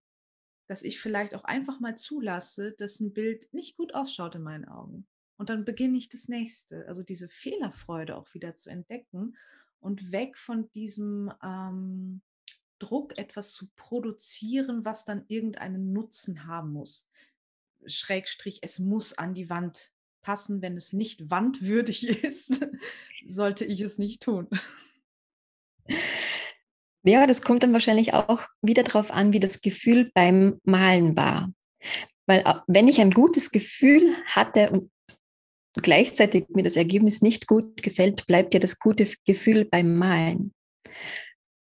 dass 0.67 0.83
ich 0.83 0.99
vielleicht 0.99 1.33
auch 1.33 1.43
einfach 1.43 1.79
mal 1.79 1.97
zulasse, 1.97 2.73
dass 2.73 2.99
ein 2.99 3.13
Bild 3.13 3.51
nicht 3.53 3.75
gut 3.75 3.95
ausschaut 3.95 4.35
in 4.35 4.43
meinen 4.43 4.65
Augen. 4.65 5.07
Und 5.37 5.49
dann 5.49 5.65
beginne 5.65 5.97
ich 5.97 6.09
das 6.09 6.27
nächste. 6.27 6.87
Also 6.87 7.01
diese 7.01 7.27
Fehlerfreude 7.27 8.15
auch 8.15 8.33
wieder 8.33 8.55
zu 8.55 8.69
entdecken 8.69 9.37
und 9.79 10.11
weg 10.11 10.37
von 10.37 10.69
diesem 10.71 11.31
ähm, 11.41 12.21
Druck, 12.77 13.17
etwas 13.17 13.53
zu 13.53 13.67
produzieren, 13.75 14.85
was 14.85 15.05
dann 15.05 15.25
irgendeinen 15.27 15.91
Nutzen 15.93 16.45
haben 16.45 16.71
muss. 16.71 17.07
Schrägstrich, 17.85 18.59
es 18.61 18.79
muss 18.79 19.17
an 19.17 19.33
die 19.33 19.49
Wand 19.49 19.91
passen, 20.21 20.61
wenn 20.61 20.77
es 20.77 20.93
nicht 20.93 21.29
wandwürdig 21.29 22.07
ist, 22.23 22.67
sollte 23.27 23.65
ich 23.65 23.81
es 23.81 23.97
nicht 23.97 24.21
tun. 24.21 24.47
Ja, 27.03 27.25
das 27.25 27.41
kommt 27.41 27.63
dann 27.63 27.73
wahrscheinlich 27.73 28.13
auch 28.13 28.45
wieder 28.61 28.83
darauf 28.83 29.11
an, 29.11 29.33
wie 29.33 29.39
das 29.39 29.61
Gefühl 29.61 30.11
beim 30.13 30.59
Malen 30.63 31.15
war. 31.15 31.51
Weil 32.27 32.43
äh, 32.45 32.55
wenn 32.67 32.87
ich 32.87 32.99
ein 32.99 33.11
gutes 33.11 33.51
Gefühl 33.51 34.15
hatte 34.25 34.69
und 34.69 34.91
gleichzeitig 35.73 36.47
mir 36.49 36.63
das 36.63 36.75
Ergebnis 36.75 37.21
nicht 37.21 37.47
gut 37.47 37.81
gefällt, 37.81 38.27
bleibt 38.27 38.53
ja 38.53 38.59
das 38.59 38.79
gute 38.79 39.07
Gefühl 39.25 39.65
beim 39.65 39.97
Malen. 39.97 40.53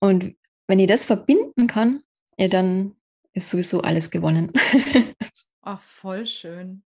Und 0.00 0.36
wenn 0.68 0.78
ich 0.78 0.86
das 0.86 1.06
verbinden 1.06 1.66
kann, 1.66 2.02
ja, 2.38 2.48
dann 2.48 2.94
ist 3.32 3.50
sowieso 3.50 3.80
alles 3.80 4.10
gewonnen. 4.10 4.52
Ach, 5.62 5.80
voll 5.80 6.26
schön. 6.26 6.84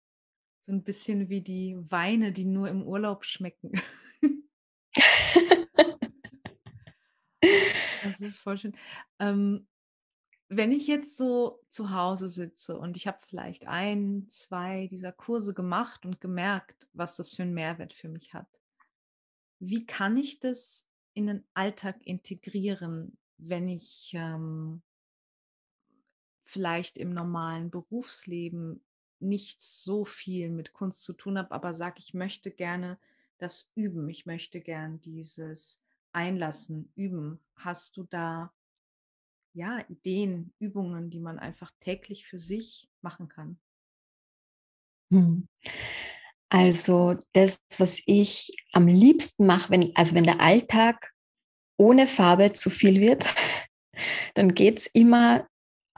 So 0.69 0.75
ein 0.75 0.85
bisschen 0.85 1.31
wie 1.31 1.41
die 1.41 1.79
Weine, 1.79 2.31
die 2.31 2.45
nur 2.45 2.69
im 2.69 2.83
Urlaub 2.83 3.25
schmecken. 3.25 3.73
das 8.05 8.21
ist 8.21 8.41
voll 8.41 8.59
schön. 8.59 8.77
Ähm, 9.19 9.67
wenn 10.51 10.71
ich 10.71 10.87
jetzt 10.87 11.17
so 11.17 11.65
zu 11.71 11.93
Hause 11.93 12.29
sitze 12.29 12.79
und 12.79 12.99
ich 12.99 13.07
habe 13.07 13.17
vielleicht 13.27 13.67
ein, 13.67 14.27
zwei 14.29 14.89
dieser 14.89 15.11
Kurse 15.11 15.55
gemacht 15.55 16.05
und 16.05 16.21
gemerkt, 16.21 16.87
was 16.93 17.17
das 17.17 17.35
für 17.35 17.45
einen 17.45 17.55
Mehrwert 17.55 17.95
für 17.95 18.11
mich 18.11 18.35
hat, 18.35 18.61
wie 19.61 19.87
kann 19.87 20.19
ich 20.19 20.39
das 20.39 20.87
in 21.15 21.29
den 21.29 21.49
Alltag 21.55 21.97
integrieren, 22.05 23.17
wenn 23.39 23.69
ich 23.69 24.11
ähm, 24.13 24.83
vielleicht 26.45 26.99
im 26.99 27.09
normalen 27.09 27.71
Berufsleben 27.71 28.83
nicht 29.21 29.61
so 29.61 30.05
viel 30.05 30.51
mit 30.51 30.73
Kunst 30.73 31.03
zu 31.05 31.13
tun 31.13 31.39
habe, 31.39 31.53
aber 31.53 31.75
sage, 31.75 31.97
ich 31.99 32.15
möchte 32.15 32.51
gerne 32.51 32.99
das 33.39 33.71
üben. 33.75 34.09
Ich 34.09 34.27
möchte 34.27 34.61
gern 34.61 35.01
dieses 35.01 35.81
einlassen, 36.13 36.93
üben? 36.95 37.41
Hast 37.55 37.97
du 37.97 38.05
da 38.05 38.53
ja 39.53 39.85
Ideen, 39.89 40.53
Übungen, 40.59 41.11
die 41.11 41.21
man 41.21 41.39
einfach 41.39 41.73
täglich 41.81 42.27
für 42.27 42.39
sich 42.39 42.89
machen 43.01 43.29
kann? 43.29 43.59
Hm. 45.13 45.49
Also 46.51 47.17
das, 47.33 47.61
was 47.79 48.01
ich 48.07 48.57
am 48.73 48.87
liebsten 48.87 49.47
mache, 49.47 49.71
wenn, 49.71 49.95
also 49.95 50.15
wenn 50.15 50.25
der 50.25 50.41
Alltag 50.41 51.13
ohne 51.77 52.07
Farbe 52.07 52.53
zu 52.53 52.71
viel 52.71 53.01
wird, 53.01 53.25
dann 54.35 54.55
geht 54.55 54.79
es 54.79 54.87
immer 54.87 55.47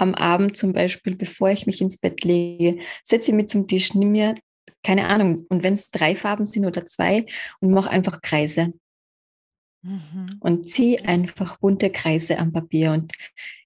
am 0.01 0.15
Abend 0.15 0.57
zum 0.57 0.73
Beispiel, 0.73 1.15
bevor 1.15 1.51
ich 1.51 1.67
mich 1.67 1.81
ins 1.81 1.99
Bett 1.99 2.25
lege, 2.25 2.81
setze 3.05 3.31
ich 3.31 3.37
mich 3.37 3.49
zum 3.49 3.69
Tisch, 3.69 3.95
nimm 3.95 4.13
mir, 4.13 4.35
keine 4.83 5.09
Ahnung, 5.09 5.47
und 5.49 5.63
wenn 5.63 5.75
es 5.75 5.91
drei 5.91 6.17
Farben 6.17 6.47
sind 6.47 6.65
oder 6.65 6.87
zwei, 6.87 7.27
und 7.61 7.71
mache 7.71 7.91
einfach 7.91 8.23
Kreise. 8.23 8.73
Mhm. 9.83 10.37
Und 10.41 10.69
ziehe 10.69 11.05
einfach 11.07 11.59
bunte 11.59 11.91
Kreise 11.91 12.39
am 12.39 12.53
Papier. 12.53 12.93
Und 12.93 13.13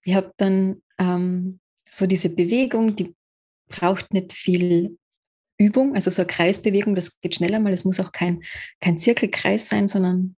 ich 0.05 0.15
habe 0.15 0.33
dann 0.37 0.83
ähm, 0.99 1.61
so 1.91 2.07
diese 2.07 2.31
Bewegung, 2.31 2.97
die 2.97 3.15
braucht 3.69 4.13
nicht 4.13 4.33
viel 4.33 4.97
Übung, 5.57 5.95
also 5.95 6.11
so 6.11 6.23
eine 6.23 6.27
Kreisbewegung, 6.27 6.95
das 6.95 7.21
geht 7.21 7.37
schneller 7.37 7.61
mal. 7.61 7.73
Es 7.73 7.85
muss 7.85 8.01
auch 8.01 8.13
kein, 8.13 8.43
kein 8.81 8.99
Zirkelkreis 8.99 9.69
sein, 9.69 9.87
sondern 9.89 10.37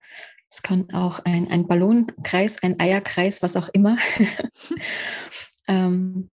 es 0.52 0.62
kann 0.62 0.92
auch 0.92 1.20
ein, 1.20 1.50
ein 1.50 1.68
Ballonkreis, 1.68 2.62
ein 2.64 2.80
Eierkreis, 2.80 3.42
was 3.42 3.56
auch 3.56 3.70
immer. 3.70 3.98
ähm, 5.68 6.30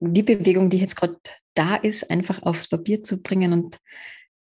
die 0.00 0.22
Bewegung, 0.22 0.70
die 0.70 0.78
jetzt 0.78 0.96
gerade 0.96 1.18
da 1.54 1.76
ist, 1.76 2.10
einfach 2.10 2.42
aufs 2.42 2.68
Papier 2.68 3.02
zu 3.02 3.20
bringen 3.22 3.52
und 3.52 3.78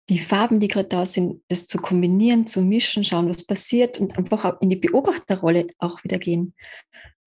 die 0.09 0.19
Farben, 0.19 0.59
die 0.61 0.69
gerade 0.69 0.89
da 0.89 1.07
sind, 1.07 1.43
das 1.49 1.67
zu 1.67 1.79
kombinieren, 1.79 2.47
zu 2.47 2.63
mischen, 2.63 3.05
schauen, 3.05 3.29
was 3.29 3.47
passiert 3.47 3.99
und 3.99 4.17
einfach 4.19 4.45
auch 4.45 4.61
in 4.61 4.69
die 4.69 4.77
Beobachterrolle 4.77 5.69
auch 5.79 6.03
wieder 6.05 6.19
gehen. 6.19 6.55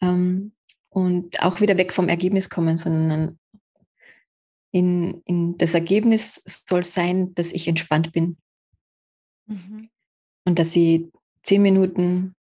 Ähm, 0.02 0.54
und 0.90 1.42
auch 1.42 1.60
wieder 1.60 1.78
weg 1.78 1.92
vom 1.92 2.08
Ergebnis 2.08 2.50
kommen, 2.50 2.78
sondern 2.78 3.40
in, 4.72 5.22
in 5.26 5.58
das 5.58 5.74
Ergebnis 5.74 6.44
soll 6.68 6.86
sein, 6.86 7.34
dass 7.36 7.54
ich 7.54 7.68
entspannt 7.68 8.12
bin. 8.12 8.38
Mhm. 9.48 9.90
Und 10.46 10.60
dass 10.60 10.76
ich 10.76 11.06
zehn 11.42 11.62
Minuten 11.62 12.36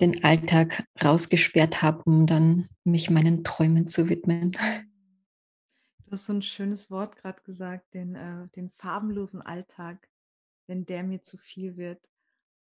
den 0.00 0.24
Alltag 0.24 0.84
rausgesperrt 1.02 1.82
habe, 1.82 2.02
um 2.04 2.26
dann 2.26 2.68
mich 2.84 3.10
meinen 3.10 3.44
Träumen 3.44 3.88
zu 3.88 4.08
widmen. 4.08 4.52
Du 4.52 6.12
hast 6.12 6.26
so 6.26 6.32
ein 6.32 6.42
schönes 6.42 6.90
Wort 6.90 7.16
gerade 7.16 7.40
gesagt, 7.42 7.94
den, 7.94 8.14
äh, 8.14 8.48
den 8.56 8.70
farbenlosen 8.70 9.42
Alltag, 9.42 10.08
wenn 10.66 10.84
der 10.86 11.04
mir 11.04 11.22
zu 11.22 11.36
viel 11.36 11.76
wird. 11.76 12.10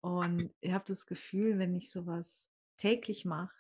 Und 0.02 0.52
ich 0.62 0.72
habe 0.74 0.86
das 0.88 1.06
Gefühl, 1.06 1.58
wenn 1.58 1.76
ich 1.76 1.92
sowas 1.92 2.52
täglich 2.78 3.26
mache, 3.26 3.56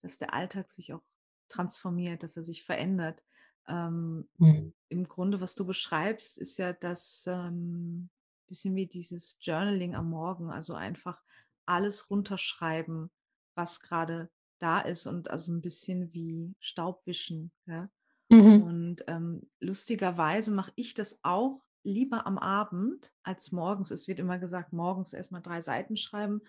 dass 0.00 0.18
der 0.18 0.34
Alltag 0.34 0.70
sich 0.70 0.92
auch 0.92 1.02
transformiert, 1.48 2.22
dass 2.22 2.36
er 2.36 2.42
sich 2.42 2.64
verändert. 2.64 3.22
Ähm, 3.68 4.28
mhm. 4.38 4.74
Im 4.88 5.08
Grunde, 5.08 5.40
was 5.40 5.54
du 5.54 5.66
beschreibst, 5.66 6.38
ist 6.38 6.58
ja 6.58 6.72
das 6.72 7.26
ähm, 7.26 8.10
bisschen 8.46 8.74
wie 8.76 8.86
dieses 8.86 9.36
Journaling 9.40 9.94
am 9.94 10.10
Morgen, 10.10 10.50
also 10.50 10.74
einfach 10.74 11.22
alles 11.66 12.10
runterschreiben, 12.10 13.10
was 13.54 13.80
gerade 13.80 14.30
da 14.58 14.80
ist 14.80 15.06
und 15.06 15.30
also 15.30 15.52
ein 15.52 15.60
bisschen 15.60 16.12
wie 16.12 16.54
Staubwischen. 16.60 17.52
Ja? 17.66 17.88
Mhm. 18.28 18.62
Und 18.62 19.04
ähm, 19.06 19.48
lustigerweise 19.60 20.50
mache 20.50 20.72
ich 20.76 20.94
das 20.94 21.20
auch 21.22 21.62
lieber 21.82 22.26
am 22.26 22.38
Abend 22.38 23.12
als 23.22 23.52
morgens. 23.52 23.90
Es 23.90 24.08
wird 24.08 24.18
immer 24.18 24.38
gesagt, 24.38 24.72
morgens 24.72 25.12
erstmal 25.12 25.42
drei 25.42 25.60
Seiten 25.60 25.96
schreiben 25.96 26.42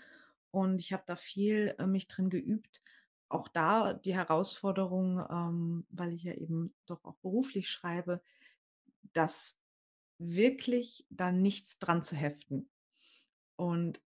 und 0.52 0.80
ich 0.80 0.94
habe 0.94 1.04
da 1.06 1.16
viel 1.16 1.76
äh, 1.78 1.86
mich 1.86 2.08
drin 2.08 2.30
geübt, 2.30 2.82
auch 3.30 3.48
da 3.48 3.94
die 3.94 4.16
Herausforderung, 4.16 5.24
ähm, 5.30 5.86
weil 5.90 6.14
ich 6.14 6.24
ja 6.24 6.34
eben 6.34 6.72
doch 6.86 7.04
auch 7.04 7.18
beruflich 7.18 7.70
schreibe, 7.70 8.22
dass 9.14 9.60
wirklich 10.18 11.06
da 11.10 11.32
nichts 11.32 11.78
dran 11.78 12.02
zu 12.02 12.16
heften. 12.16 12.70
Und 13.56 14.02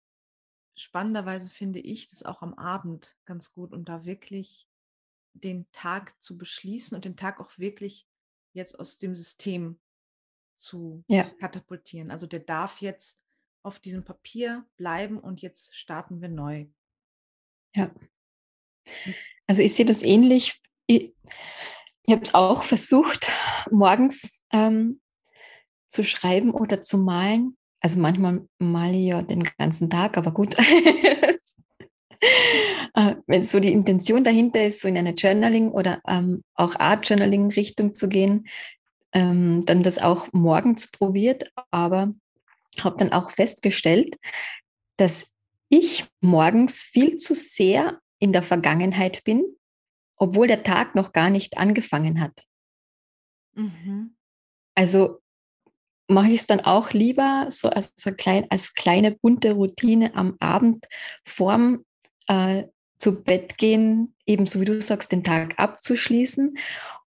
spannenderweise 0.81 1.49
finde 1.49 1.81
ich 1.81 2.09
das 2.09 2.23
auch 2.23 2.43
am 2.43 2.55
Abend 2.55 3.16
ganz 3.25 3.53
gut, 3.53 3.73
um 3.73 3.85
da 3.85 4.05
wirklich 4.05 4.69
den 5.33 5.71
Tag 5.73 6.21
zu 6.23 6.37
beschließen 6.37 6.95
und 6.95 7.05
den 7.05 7.16
Tag 7.16 7.40
auch 7.40 7.59
wirklich 7.59 8.09
jetzt 8.53 8.79
aus 8.79 8.99
dem 8.99 9.14
System 9.14 9.79
zu 10.57 11.05
ja. 11.09 11.25
katapultieren. 11.40 12.11
Also 12.11 12.27
der 12.27 12.40
darf 12.40 12.81
jetzt 12.81 13.23
auf 13.62 13.79
diesem 13.79 14.05
Papier 14.05 14.66
bleiben 14.77 15.19
und 15.19 15.43
jetzt 15.43 15.77
starten 15.77 16.21
wir 16.21 16.29
neu. 16.29 16.66
Ja. 17.75 17.95
Also 19.47 19.62
ich 19.62 19.75
sehe 19.75 19.85
das 19.85 20.03
ähnlich. 20.03 20.62
Ich, 20.87 21.14
ich 22.03 22.12
habe 22.12 22.23
es 22.23 22.35
auch 22.35 22.64
versucht, 22.64 23.31
morgens 23.71 24.43
ähm, 24.53 25.01
zu 25.88 26.05
schreiben 26.05 26.53
oder 26.53 26.83
zu 26.83 26.99
malen. 26.99 27.57
Also 27.81 27.99
manchmal 27.99 28.47
male 28.59 28.97
ich 28.97 29.07
ja 29.07 29.23
den 29.23 29.45
ganzen 29.59 29.90
Tag, 29.90 30.16
aber 30.16 30.33
gut. 30.33 30.57
Äh, 32.95 33.14
wenn 33.27 33.43
so 33.43 33.61
die 33.61 33.73
Intention 33.73 34.25
dahinter 34.25 34.66
ist, 34.66 34.81
so 34.81 34.88
in 34.88 34.99
eine 34.99 35.14
Journaling 35.14 35.71
oder 35.71 36.03
ähm, 36.07 36.43
auch 36.55 36.75
Art 36.75 37.09
Journaling 37.09 37.51
Richtung 37.53 37.95
zu 37.95 38.09
gehen, 38.09 38.49
ähm, 39.12 39.64
dann 39.64 39.83
das 39.83 39.99
auch 39.99 40.29
morgens 40.33 40.90
probiert, 40.90 41.51
aber 41.71 42.12
habe 42.81 42.97
dann 42.99 43.12
auch 43.12 43.31
festgestellt, 43.31 44.16
dass 44.97 45.31
ich 45.69 46.05
morgens 46.21 46.83
viel 46.83 47.16
zu 47.16 47.35
sehr 47.35 48.01
in 48.19 48.33
der 48.33 48.43
Vergangenheit 48.43 49.25
bin, 49.25 49.45
obwohl 50.16 50.47
der 50.47 50.62
Tag 50.62 50.95
noch 50.95 51.12
gar 51.12 51.31
nicht 51.31 51.59
angefangen 51.59 52.21
hat. 52.21 52.43
Mhm. 53.55 54.16
Also 54.75 55.21
mache 56.11 56.31
ich 56.31 56.40
es 56.40 56.46
dann 56.46 56.61
auch 56.61 56.90
lieber 56.90 57.46
so 57.49 57.68
als, 57.70 57.92
so 57.96 58.12
klein, 58.12 58.46
als 58.51 58.75
kleine 58.75 59.12
bunte 59.12 59.53
Routine 59.53 60.14
am 60.14 60.37
Abend 60.40 60.87
vorm 61.25 61.85
äh, 62.27 62.64
zu 62.99 63.23
Bett 63.23 63.59
gehen, 63.59 64.14
ebenso 64.27 64.61
wie 64.61 64.66
du 64.66 64.81
sagst, 64.81 65.12
den 65.12 65.25
Tag 65.25 65.55
abzuschließen, 65.59 66.57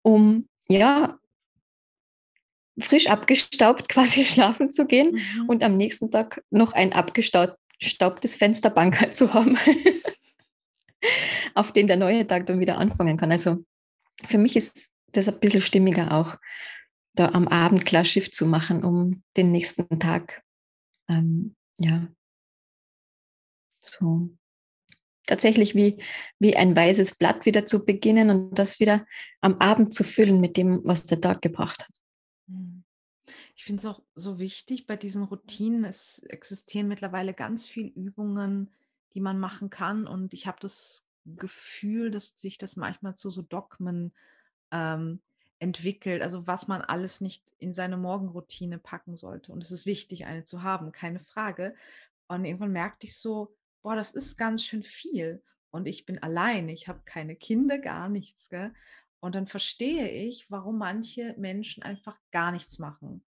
um 0.02 0.48
ja 0.68 1.18
frisch 2.78 3.08
abgestaubt 3.08 3.88
quasi 3.90 4.24
schlafen 4.24 4.70
zu 4.70 4.86
gehen 4.86 5.14
mhm. 5.14 5.48
und 5.48 5.62
am 5.62 5.76
nächsten 5.76 6.10
Tag 6.10 6.42
noch 6.50 6.72
ein 6.72 6.92
abgestaubtes 6.92 8.36
Fensterbank 8.36 9.14
zu 9.14 9.34
haben. 9.34 9.58
auf 11.54 11.72
den 11.72 11.86
der 11.86 11.96
neue 11.96 12.26
Tag 12.26 12.46
dann 12.46 12.60
wieder 12.60 12.78
anfangen 12.78 13.16
kann. 13.16 13.32
Also 13.32 13.64
für 14.26 14.38
mich 14.38 14.56
ist 14.56 14.90
das 15.12 15.28
ein 15.28 15.40
bisschen 15.40 15.60
stimmiger 15.60 16.12
auch, 16.12 16.36
da 17.14 17.30
am 17.32 17.48
Abend 17.48 17.84
klar 17.84 18.04
Schiff 18.04 18.30
zu 18.30 18.46
machen, 18.46 18.84
um 18.84 19.22
den 19.36 19.52
nächsten 19.52 19.98
Tag, 19.98 20.42
ähm, 21.08 21.54
ja, 21.78 22.08
so 23.80 24.30
tatsächlich 25.26 25.74
wie, 25.74 26.02
wie 26.38 26.56
ein 26.56 26.74
weißes 26.74 27.16
Blatt 27.16 27.46
wieder 27.46 27.66
zu 27.66 27.84
beginnen 27.84 28.30
und 28.30 28.58
das 28.58 28.80
wieder 28.80 29.06
am 29.40 29.54
Abend 29.56 29.94
zu 29.94 30.04
füllen 30.04 30.40
mit 30.40 30.56
dem, 30.56 30.80
was 30.84 31.06
der 31.06 31.20
Tag 31.20 31.42
gebracht 31.42 31.82
hat. 31.82 32.00
Hm. 32.48 32.84
Ich 33.54 33.64
finde 33.64 33.80
es 33.80 33.86
auch 33.86 34.02
so 34.14 34.38
wichtig 34.38 34.86
bei 34.86 34.96
diesen 34.96 35.22
Routinen. 35.22 35.84
Es 35.84 36.20
existieren 36.20 36.88
mittlerweile 36.88 37.34
ganz 37.34 37.66
viele 37.66 37.90
Übungen, 37.90 38.70
die 39.14 39.20
man 39.20 39.38
machen 39.38 39.70
kann. 39.70 40.06
Und 40.06 40.34
ich 40.34 40.46
habe 40.46 40.58
das 40.60 41.06
Gefühl, 41.24 42.10
dass 42.10 42.30
sich 42.30 42.58
das 42.58 42.76
manchmal 42.76 43.14
zu 43.14 43.30
so 43.30 43.42
Dogmen 43.42 44.12
ähm, 44.70 45.20
entwickelt, 45.62 46.22
also 46.22 46.48
was 46.48 46.66
man 46.66 46.82
alles 46.82 47.20
nicht 47.20 47.54
in 47.58 47.72
seine 47.72 47.96
Morgenroutine 47.96 48.78
packen 48.78 49.16
sollte. 49.16 49.52
Und 49.52 49.62
es 49.62 49.70
ist 49.70 49.86
wichtig, 49.86 50.26
eine 50.26 50.42
zu 50.42 50.64
haben, 50.64 50.90
keine 50.90 51.20
Frage. 51.20 51.76
Und 52.26 52.44
irgendwann 52.44 52.72
merkte 52.72 53.06
ich 53.06 53.16
so, 53.16 53.54
boah, 53.80 53.94
das 53.94 54.12
ist 54.12 54.36
ganz 54.36 54.64
schön 54.64 54.82
viel. 54.82 55.40
Und 55.70 55.86
ich 55.86 56.04
bin 56.04 56.20
allein, 56.20 56.68
ich 56.68 56.88
habe 56.88 57.00
keine 57.04 57.36
Kinder, 57.36 57.78
gar 57.78 58.08
nichts. 58.08 58.50
Gell? 58.50 58.74
Und 59.20 59.36
dann 59.36 59.46
verstehe 59.46 60.08
ich, 60.08 60.50
warum 60.50 60.78
manche 60.78 61.34
Menschen 61.38 61.84
einfach 61.84 62.18
gar 62.32 62.50
nichts 62.50 62.80
machen 62.80 63.24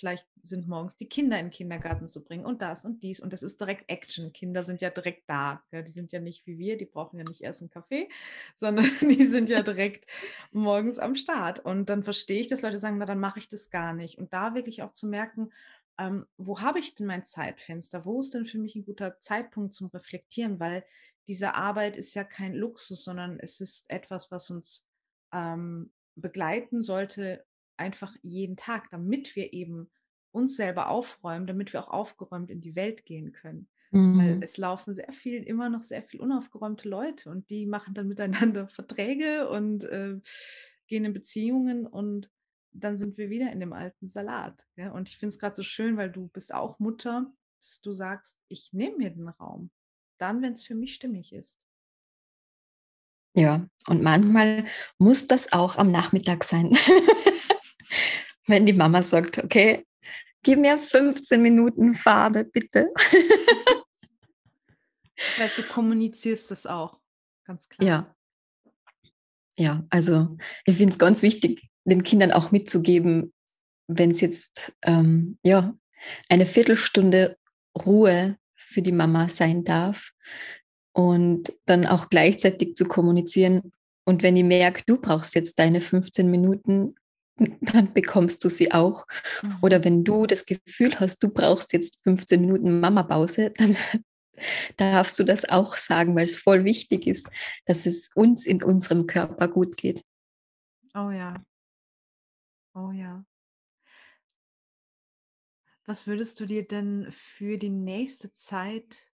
vielleicht 0.00 0.26
sind 0.42 0.66
morgens 0.66 0.96
die 0.96 1.08
Kinder 1.08 1.38
in 1.38 1.46
den 1.46 1.52
Kindergarten 1.52 2.06
zu 2.06 2.24
bringen 2.24 2.44
und 2.44 2.62
das 2.62 2.84
und 2.84 3.02
dies. 3.02 3.20
Und 3.20 3.32
das 3.32 3.42
ist 3.42 3.60
direkt 3.60 3.88
Action. 3.90 4.32
Kinder 4.32 4.62
sind 4.62 4.80
ja 4.80 4.90
direkt 4.90 5.28
da. 5.28 5.62
Ja, 5.70 5.82
die 5.82 5.92
sind 5.92 6.10
ja 6.12 6.20
nicht 6.20 6.46
wie 6.46 6.58
wir, 6.58 6.76
die 6.76 6.86
brauchen 6.86 7.18
ja 7.18 7.24
nicht 7.24 7.42
erst 7.42 7.60
einen 7.60 7.70
Kaffee, 7.70 8.08
sondern 8.56 8.90
die 9.00 9.26
sind 9.26 9.50
ja 9.50 9.62
direkt 9.62 10.10
morgens 10.50 10.98
am 10.98 11.14
Start. 11.14 11.60
Und 11.60 11.90
dann 11.90 12.02
verstehe 12.02 12.40
ich, 12.40 12.48
dass 12.48 12.62
Leute 12.62 12.78
sagen, 12.78 12.98
na, 12.98 13.04
dann 13.04 13.20
mache 13.20 13.38
ich 13.38 13.48
das 13.48 13.70
gar 13.70 13.92
nicht. 13.92 14.18
Und 14.18 14.32
da 14.32 14.54
wirklich 14.54 14.82
auch 14.82 14.92
zu 14.92 15.06
merken, 15.06 15.52
ähm, 15.98 16.26
wo 16.38 16.60
habe 16.60 16.78
ich 16.78 16.94
denn 16.94 17.06
mein 17.06 17.24
Zeitfenster? 17.24 18.04
Wo 18.06 18.20
ist 18.20 18.32
denn 18.32 18.46
für 18.46 18.58
mich 18.58 18.74
ein 18.74 18.84
guter 18.84 19.20
Zeitpunkt 19.20 19.74
zum 19.74 19.88
Reflektieren? 19.88 20.58
Weil 20.58 20.84
diese 21.28 21.54
Arbeit 21.54 21.96
ist 21.96 22.14
ja 22.14 22.24
kein 22.24 22.54
Luxus, 22.54 23.04
sondern 23.04 23.38
es 23.38 23.60
ist 23.60 23.88
etwas, 23.90 24.30
was 24.30 24.50
uns 24.50 24.86
ähm, 25.32 25.92
begleiten 26.16 26.82
sollte 26.82 27.44
einfach 27.80 28.14
jeden 28.22 28.56
Tag, 28.56 28.90
damit 28.90 29.34
wir 29.34 29.52
eben 29.52 29.90
uns 30.32 30.56
selber 30.56 30.88
aufräumen, 30.88 31.46
damit 31.46 31.72
wir 31.72 31.82
auch 31.82 31.90
aufgeräumt 31.90 32.50
in 32.50 32.60
die 32.60 32.76
Welt 32.76 33.04
gehen 33.04 33.32
können. 33.32 33.68
Mhm. 33.90 34.18
Weil 34.18 34.44
es 34.44 34.56
laufen 34.56 34.94
sehr 34.94 35.12
viel, 35.12 35.42
immer 35.42 35.68
noch 35.68 35.82
sehr 35.82 36.02
viel 36.02 36.20
unaufgeräumte 36.20 36.88
Leute 36.88 37.30
und 37.30 37.50
die 37.50 37.66
machen 37.66 37.94
dann 37.94 38.08
miteinander 38.54 38.68
Verträge 38.68 39.48
und 39.48 39.84
äh, 39.84 40.20
gehen 40.86 41.04
in 41.04 41.12
Beziehungen 41.12 41.86
und 41.86 42.30
dann 42.72 42.96
sind 42.96 43.18
wir 43.18 43.30
wieder 43.30 43.50
in 43.50 43.58
dem 43.58 43.72
alten 43.72 44.08
Salat. 44.08 44.64
Ja? 44.76 44.92
Und 44.92 45.08
ich 45.08 45.16
finde 45.16 45.32
es 45.32 45.40
gerade 45.40 45.56
so 45.56 45.64
schön, 45.64 45.96
weil 45.96 46.10
du 46.10 46.28
bist 46.28 46.54
auch 46.54 46.78
Mutter, 46.78 47.32
dass 47.58 47.80
du 47.80 47.92
sagst, 47.92 48.38
ich 48.48 48.72
nehme 48.72 48.96
mir 48.96 49.10
den 49.10 49.28
Raum. 49.28 49.70
Dann, 50.18 50.40
wenn 50.42 50.52
es 50.52 50.62
für 50.62 50.76
mich 50.76 50.94
stimmig 50.94 51.32
ist. 51.32 51.66
Ja, 53.34 53.68
und 53.86 54.02
manchmal 54.02 54.64
muss 54.98 55.26
das 55.26 55.52
auch 55.52 55.76
am 55.76 55.90
Nachmittag 55.90 56.44
sein. 56.44 56.76
wenn 58.46 58.66
die 58.66 58.72
Mama 58.72 59.02
sagt, 59.02 59.38
okay, 59.38 59.86
gib 60.42 60.58
mir 60.58 60.78
15 60.78 61.40
Minuten 61.40 61.94
Farbe, 61.94 62.44
bitte. 62.44 62.88
das 65.16 65.38
heißt, 65.38 65.58
du 65.58 65.62
kommunizierst 65.62 66.50
das 66.50 66.66
auch, 66.66 66.98
ganz 67.44 67.68
klar. 67.68 67.88
Ja. 67.88 68.14
Ja, 69.56 69.84
also 69.90 70.38
ich 70.64 70.78
finde 70.78 70.92
es 70.92 70.98
ganz 70.98 71.22
wichtig, 71.22 71.68
den 71.84 72.02
Kindern 72.02 72.32
auch 72.32 72.50
mitzugeben, 72.50 73.34
wenn 73.88 74.10
es 74.10 74.22
jetzt 74.22 74.74
ähm, 74.82 75.38
ja, 75.42 75.74
eine 76.30 76.46
Viertelstunde 76.46 77.36
Ruhe 77.76 78.38
für 78.54 78.82
die 78.82 78.92
Mama 78.92 79.28
sein 79.28 79.64
darf 79.64 80.12
und 80.92 81.52
dann 81.66 81.86
auch 81.86 82.08
gleichzeitig 82.08 82.76
zu 82.76 82.84
kommunizieren. 82.84 83.72
Und 84.04 84.22
wenn 84.22 84.36
ich 84.36 84.44
merke, 84.44 84.82
du 84.86 84.96
brauchst 84.98 85.34
jetzt 85.34 85.58
deine 85.58 85.80
15 85.80 86.30
Minuten, 86.30 86.94
dann 87.60 87.92
bekommst 87.92 88.44
du 88.44 88.48
sie 88.48 88.72
auch. 88.72 89.06
Mhm. 89.42 89.58
Oder 89.62 89.84
wenn 89.84 90.04
du 90.04 90.26
das 90.26 90.44
Gefühl 90.46 90.98
hast, 90.98 91.22
du 91.22 91.28
brauchst 91.28 91.72
jetzt 91.72 92.00
15 92.04 92.40
Minuten 92.40 92.80
Mama-Pause, 92.80 93.50
dann 93.56 93.76
darfst 94.76 95.18
du 95.18 95.24
das 95.24 95.48
auch 95.48 95.76
sagen, 95.76 96.14
weil 96.16 96.24
es 96.24 96.36
voll 96.36 96.64
wichtig 96.64 97.06
ist, 97.06 97.28
dass 97.66 97.86
es 97.86 98.10
uns 98.14 98.46
in 98.46 98.62
unserem 98.62 99.06
Körper 99.06 99.48
gut 99.48 99.76
geht. 99.76 100.04
Oh 100.94 101.10
ja. 101.10 101.42
Oh 102.74 102.90
ja. 102.90 103.24
Was 105.86 106.06
würdest 106.06 106.38
du 106.40 106.46
dir 106.46 106.66
denn 106.66 107.08
für 107.10 107.58
die 107.58 107.70
nächste 107.70 108.32
Zeit 108.32 109.12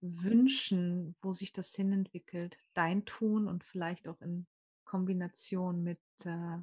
wünschen, 0.00 1.16
wo 1.22 1.32
sich 1.32 1.52
das 1.52 1.74
hinentwickelt? 1.74 2.58
Dein 2.74 3.04
Tun 3.04 3.46
und 3.46 3.62
vielleicht 3.64 4.08
auch 4.08 4.20
in 4.20 4.46
Kombination 4.84 5.82
mit 5.82 6.00
äh, 6.24 6.58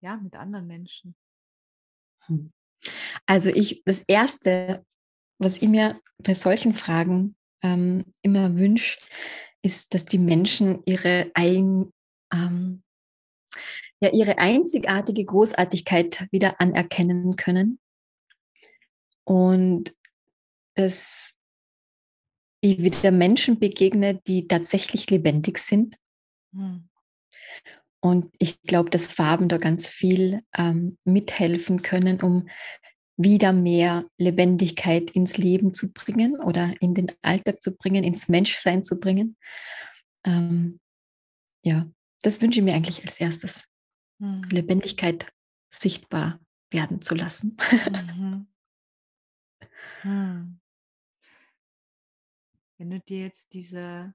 ja, 0.00 0.16
mit 0.16 0.36
anderen 0.36 0.66
Menschen? 0.66 1.14
Hm. 2.26 2.52
Also 3.26 3.50
ich, 3.50 3.82
das 3.84 4.02
Erste, 4.06 4.84
was 5.38 5.56
ich 5.56 5.68
mir 5.68 6.00
bei 6.18 6.34
solchen 6.34 6.74
Fragen 6.74 7.36
ähm, 7.62 8.04
immer 8.22 8.56
wünsche, 8.56 8.98
ist, 9.62 9.94
dass 9.94 10.04
die 10.04 10.18
Menschen 10.18 10.82
ihre, 10.86 11.30
ein, 11.34 11.92
ähm, 12.32 12.82
ja, 14.00 14.10
ihre 14.12 14.38
einzigartige 14.38 15.24
Großartigkeit 15.24 16.26
wieder 16.30 16.60
anerkennen 16.60 17.36
können 17.36 17.78
und 19.24 19.94
dass 20.74 21.34
ich 22.62 22.82
wieder 22.82 23.10
Menschen 23.10 23.58
begegne, 23.58 24.20
die 24.26 24.46
tatsächlich 24.46 25.08
lebendig 25.10 25.58
sind. 25.58 25.96
Hm. 26.52 26.88
Und 28.00 28.30
ich 28.38 28.60
glaube, 28.62 28.90
dass 28.90 29.06
Farben 29.06 29.48
da 29.48 29.58
ganz 29.58 29.88
viel 29.88 30.40
ähm, 30.56 30.96
mithelfen 31.04 31.82
können, 31.82 32.20
um 32.20 32.48
wieder 33.16 33.52
mehr 33.52 34.06
Lebendigkeit 34.16 35.10
ins 35.10 35.36
Leben 35.36 35.74
zu 35.74 35.92
bringen 35.92 36.40
oder 36.40 36.72
in 36.80 36.94
den 36.94 37.12
Alltag 37.20 37.62
zu 37.62 37.76
bringen, 37.76 38.02
ins 38.02 38.28
Menschsein 38.28 38.82
zu 38.82 38.98
bringen. 38.98 39.36
Ähm, 40.24 40.80
ja, 41.62 41.86
das 42.22 42.40
wünsche 42.40 42.60
ich 42.60 42.64
mir 42.64 42.74
eigentlich 42.74 43.04
als 43.04 43.20
erstes. 43.20 43.68
Mhm. 44.18 44.44
Lebendigkeit 44.50 45.30
sichtbar 45.68 46.40
werden 46.70 47.02
zu 47.02 47.14
lassen. 47.14 47.58
Mhm. 47.90 48.46
Mhm. 50.04 50.60
Wenn 52.78 52.90
du 52.90 53.00
dir 53.00 53.24
jetzt 53.24 53.52
diese 53.52 54.14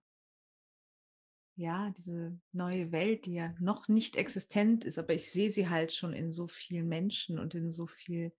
ja, 1.58 1.90
diese 1.92 2.38
neue 2.52 2.92
Welt, 2.92 3.26
die 3.26 3.34
ja 3.34 3.56
noch 3.60 3.88
nicht 3.88 4.18
existent 4.18 4.84
ist, 4.84 4.98
aber 4.98 5.14
ich 5.14 5.32
sehe 5.32 5.50
sie 5.50 5.70
halt 5.70 5.94
schon 5.94 6.14
in 6.14 6.32
so 6.32 6.48
vielen 6.48 6.88
Menschen 6.88 7.40
und 7.40 7.56
in 7.56 7.72
so 7.72 7.88
viel 7.88 8.34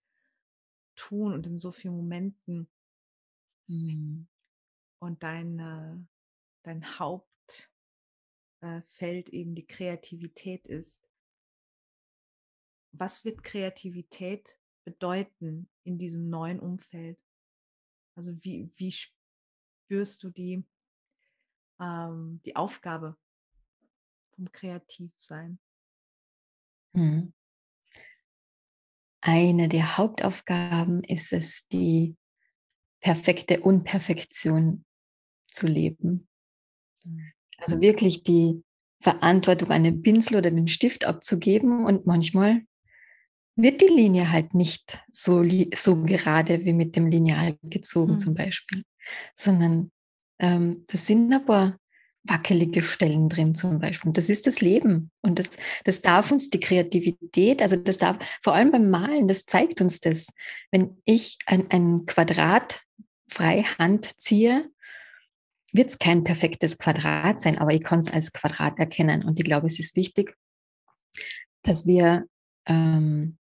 Tun 0.95 1.33
und 1.33 1.47
in 1.47 1.57
so 1.57 1.71
vielen 1.71 1.95
Momenten. 1.95 2.69
Mhm. 3.67 4.27
Und 4.99 5.23
dein, 5.23 6.07
dein 6.63 6.99
Hauptfeld 6.99 7.69
äh, 8.61 9.23
eben 9.31 9.55
die 9.55 9.67
Kreativität 9.67 10.67
ist. 10.67 11.07
Was 12.91 13.25
wird 13.25 13.43
Kreativität 13.43 14.59
bedeuten 14.85 15.69
in 15.83 15.97
diesem 15.97 16.29
neuen 16.29 16.59
Umfeld? 16.59 17.19
Also 18.15 18.31
wie, 18.43 18.71
wie 18.75 18.91
spürst 18.91 20.23
du 20.23 20.29
die 20.29 20.65
ähm, 21.79 22.41
die 22.45 22.55
Aufgabe 22.55 23.15
vom 24.35 24.51
Kreativsein? 24.51 25.59
Mhm. 26.93 27.33
Eine 29.21 29.67
der 29.67 29.97
Hauptaufgaben 29.97 31.03
ist 31.03 31.33
es, 31.33 31.67
die 31.67 32.15
perfekte 33.01 33.61
Unperfektion 33.61 34.85
zu 35.47 35.67
leben. 35.67 36.27
Mhm. 37.03 37.31
Also 37.57 37.81
wirklich 37.81 38.23
die 38.23 38.63
Verantwortung 39.01 39.71
an 39.71 39.83
den 39.83 40.01
Pinsel 40.01 40.37
oder 40.37 40.51
den 40.51 40.67
Stift 40.67 41.05
abzugeben 41.05 41.85
und 41.85 42.05
manchmal 42.05 42.61
wird 43.55 43.81
die 43.81 43.93
Linie 43.93 44.31
halt 44.31 44.53
nicht 44.53 45.03
so, 45.11 45.43
so 45.75 46.03
gerade 46.03 46.63
wie 46.63 46.73
mit 46.73 46.95
dem 46.95 47.07
Lineal 47.07 47.57
gezogen 47.63 48.13
mhm. 48.13 48.19
zum 48.19 48.33
Beispiel, 48.35 48.83
sondern 49.35 49.91
ähm, 50.39 50.85
das 50.87 51.05
sind 51.05 51.33
ein 51.33 51.45
paar 51.45 51.79
wackelige 52.29 52.81
Stellen 52.81 53.29
drin 53.29 53.55
zum 53.55 53.79
Beispiel. 53.79 54.09
Und 54.09 54.17
das 54.17 54.29
ist 54.29 54.47
das 54.47 54.61
Leben. 54.61 55.11
Und 55.21 55.39
das, 55.39 55.51
das 55.83 56.01
darf 56.01 56.31
uns 56.31 56.49
die 56.49 56.59
Kreativität, 56.59 57.61
also 57.61 57.75
das 57.75 57.97
darf, 57.97 58.17
vor 58.43 58.53
allem 58.53 58.71
beim 58.71 58.89
Malen, 58.89 59.27
das 59.27 59.45
zeigt 59.45 59.81
uns 59.81 59.99
das. 59.99 60.27
Wenn 60.71 61.01
ich 61.05 61.37
ein, 61.45 61.69
ein 61.71 62.05
Quadrat 62.05 62.81
frei 63.29 63.63
Hand 63.63 64.21
ziehe, 64.21 64.69
wird 65.73 65.89
es 65.89 65.99
kein 65.99 66.23
perfektes 66.23 66.77
Quadrat 66.77 67.41
sein, 67.41 67.57
aber 67.57 67.73
ich 67.73 67.83
kann 67.83 67.99
es 67.99 68.11
als 68.11 68.33
Quadrat 68.33 68.79
erkennen. 68.79 69.23
Und 69.23 69.39
ich 69.39 69.45
glaube, 69.45 69.67
es 69.67 69.79
ist 69.79 69.95
wichtig, 69.95 70.35
dass 71.61 71.85
wir 71.85 72.25
ähm, 72.65 73.37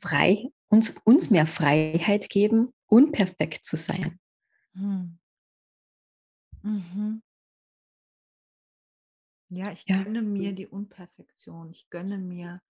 frei, 0.00 0.48
uns, 0.68 0.94
uns 1.04 1.30
mehr 1.30 1.46
Freiheit 1.46 2.28
geben, 2.28 2.72
unperfekt 2.86 3.64
zu 3.64 3.76
sein. 3.76 4.18
Hm. 4.74 5.18
Mhm. 6.64 7.22
Ja, 9.50 9.70
ich 9.70 9.84
Ja. 9.86 10.02
gönne 10.02 10.22
mir 10.22 10.52
die 10.54 10.66
Unperfektion. 10.66 11.70
Ich 11.70 11.90
gönne 11.90 12.18
mir 12.18 12.60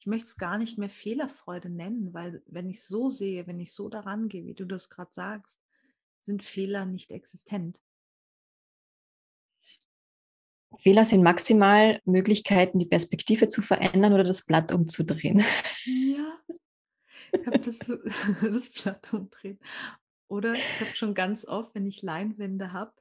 ich 0.00 0.06
möchte 0.06 0.26
es 0.26 0.36
gar 0.36 0.58
nicht 0.58 0.78
mehr 0.78 0.90
Fehlerfreude 0.90 1.68
nennen, 1.68 2.14
weil 2.14 2.42
wenn 2.46 2.68
ich 2.68 2.84
so 2.84 3.08
sehe, 3.08 3.46
wenn 3.46 3.58
ich 3.58 3.72
so 3.72 3.88
daran 3.88 4.28
gehe, 4.28 4.46
wie 4.46 4.54
du 4.54 4.64
das 4.64 4.88
gerade 4.90 5.10
sagst, 5.12 5.60
sind 6.20 6.44
Fehler 6.44 6.84
nicht 6.86 7.10
existent. 7.10 7.82
Fehler 10.78 11.04
sind 11.04 11.22
maximal 11.22 12.00
Möglichkeiten, 12.04 12.78
die 12.78 12.86
Perspektive 12.86 13.48
zu 13.48 13.60
verändern 13.62 14.12
oder 14.12 14.22
das 14.24 14.44
Blatt 14.46 14.72
umzudrehen. 14.72 15.42
Ja, 15.84 16.38
ich 17.32 17.46
habe 17.46 17.58
das, 17.58 17.78
das 18.42 18.70
Blatt 18.70 19.12
umdrehen. 19.12 19.58
Oder 20.28 20.52
ich 20.52 20.80
habe 20.80 20.94
schon 20.94 21.14
ganz 21.14 21.44
oft, 21.46 21.74
wenn 21.74 21.86
ich 21.86 22.02
Leinwände 22.02 22.72
habe, 22.72 22.92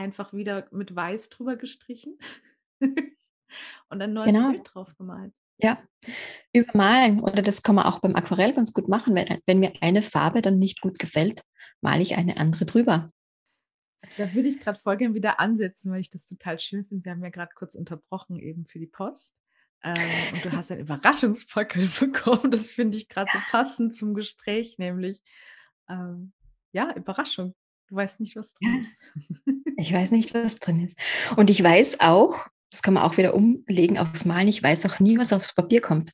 einfach 0.00 0.32
wieder 0.32 0.66
mit 0.72 0.94
Weiß 0.96 1.28
drüber 1.28 1.56
gestrichen 1.56 2.18
und 2.80 4.02
ein 4.02 4.12
neues 4.12 4.32
genau. 4.32 4.50
Bild 4.50 4.70
drauf 4.72 4.96
gemalt. 4.96 5.34
Ja, 5.58 5.78
übermalen. 6.54 7.20
Oder 7.20 7.42
das 7.42 7.62
kann 7.62 7.74
man 7.74 7.84
auch 7.84 8.00
beim 8.00 8.16
Aquarell 8.16 8.54
ganz 8.54 8.72
gut 8.72 8.88
machen. 8.88 9.14
Wenn, 9.14 9.40
wenn 9.46 9.60
mir 9.60 9.74
eine 9.82 10.02
Farbe 10.02 10.40
dann 10.40 10.58
nicht 10.58 10.80
gut 10.80 10.98
gefällt, 10.98 11.42
male 11.82 12.02
ich 12.02 12.16
eine 12.16 12.38
andere 12.38 12.64
drüber. 12.64 13.12
Da 14.16 14.34
würde 14.34 14.48
ich 14.48 14.60
gerade 14.60 14.80
voll 14.80 14.96
gerne 14.96 15.14
wieder 15.14 15.38
ansetzen, 15.38 15.92
weil 15.92 16.00
ich 16.00 16.08
das 16.08 16.26
total 16.26 16.58
schön 16.58 16.86
finde. 16.86 17.04
Wir 17.04 17.12
haben 17.12 17.22
ja 17.22 17.28
gerade 17.28 17.52
kurz 17.54 17.74
unterbrochen 17.74 18.38
eben 18.38 18.66
für 18.66 18.78
die 18.78 18.86
Post. 18.86 19.36
Ähm, 19.82 19.94
und 20.32 20.44
du 20.44 20.52
hast 20.56 20.72
ein 20.72 20.80
Überraschungspaket 20.80 22.00
bekommen. 22.00 22.50
Das 22.50 22.70
finde 22.70 22.96
ich 22.96 23.08
gerade 23.08 23.30
so 23.30 23.38
passend 23.50 23.94
zum 23.94 24.14
Gespräch, 24.14 24.78
nämlich 24.78 25.22
ähm, 25.90 26.32
ja, 26.72 26.94
Überraschung. 26.94 27.54
Du 27.90 27.96
weißt 27.96 28.20
nicht, 28.20 28.36
was 28.36 28.54
drin 28.54 28.78
ist. 28.78 28.92
Ich 29.76 29.94
weiß 29.94 30.10
nicht, 30.10 30.34
was 30.34 30.56
drin 30.56 30.84
ist. 30.84 30.98
Und 31.36 31.48
ich 31.48 31.62
weiß 31.62 32.00
auch, 32.00 32.46
das 32.70 32.82
kann 32.82 32.92
man 32.92 33.02
auch 33.02 33.16
wieder 33.16 33.34
umlegen 33.34 33.96
aufs 33.96 34.26
Malen, 34.26 34.46
ich 34.46 34.62
weiß 34.62 34.84
auch 34.84 35.00
nie, 35.00 35.16
was 35.16 35.32
aufs 35.32 35.54
Papier 35.54 35.80
kommt. 35.80 36.12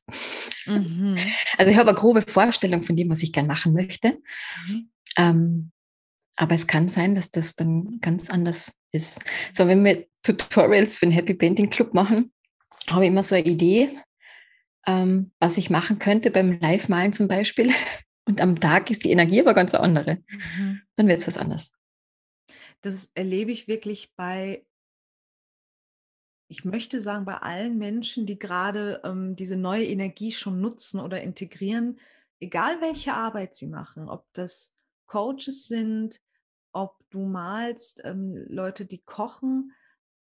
Mhm. 0.65 1.17
Also 1.57 1.71
ich 1.71 1.77
habe 1.77 1.89
eine 1.89 1.97
grobe 1.99 2.21
Vorstellung 2.21 2.81
von 2.83 2.95
dem, 2.95 3.09
was 3.09 3.23
ich 3.23 3.33
gerne 3.33 3.49
machen 3.49 3.73
möchte. 3.73 4.19
Mhm. 4.67 4.89
Ähm, 5.17 5.71
Aber 6.37 6.55
es 6.55 6.65
kann 6.65 6.87
sein, 6.87 7.13
dass 7.13 7.29
das 7.29 7.55
dann 7.57 7.99
ganz 7.99 8.29
anders 8.29 8.73
ist. 8.93 9.19
So, 9.53 9.67
wenn 9.67 9.83
wir 9.83 10.07
Tutorials 10.23 10.97
für 10.97 11.05
den 11.05 11.11
Happy 11.11 11.33
Painting 11.33 11.69
Club 11.69 11.93
machen, 11.93 12.31
habe 12.89 13.03
ich 13.03 13.09
immer 13.09 13.23
so 13.23 13.35
eine 13.35 13.45
Idee, 13.45 13.89
ähm, 14.87 15.31
was 15.39 15.57
ich 15.57 15.69
machen 15.69 15.99
könnte 15.99 16.31
beim 16.31 16.57
Live-Malen 16.59 17.11
zum 17.11 17.27
Beispiel. 17.27 17.73
Und 18.27 18.41
am 18.41 18.59
Tag 18.59 18.91
ist 18.91 19.05
die 19.05 19.11
Energie 19.11 19.39
aber 19.39 19.53
ganz 19.53 19.73
andere. 19.73 20.21
Mhm. 20.27 20.81
Dann 20.95 21.07
wird 21.07 21.21
es 21.21 21.27
was 21.27 21.37
anderes. 21.37 21.71
Das 22.81 23.11
erlebe 23.15 23.51
ich 23.51 23.67
wirklich 23.67 24.13
bei, 24.15 24.65
ich 26.49 26.65
möchte 26.65 27.01
sagen, 27.01 27.25
bei 27.25 27.37
allen 27.37 27.77
Menschen, 27.77 28.25
die 28.25 28.37
gerade 28.37 29.01
ähm, 29.03 29.35
diese 29.35 29.55
neue 29.55 29.85
Energie 29.85 30.31
schon 30.31 30.61
nutzen 30.61 30.99
oder 30.99 31.21
integrieren, 31.21 31.99
egal 32.39 32.81
welche 32.81 33.13
Arbeit 33.13 33.55
sie 33.55 33.67
machen, 33.67 34.09
ob 34.09 34.25
das 34.33 34.77
Coaches 35.07 35.67
sind, 35.67 36.21
ob 36.73 36.97
du 37.09 37.25
malst, 37.25 38.01
ähm, 38.03 38.45
Leute, 38.47 38.85
die 38.85 38.99
kochen, 38.99 39.71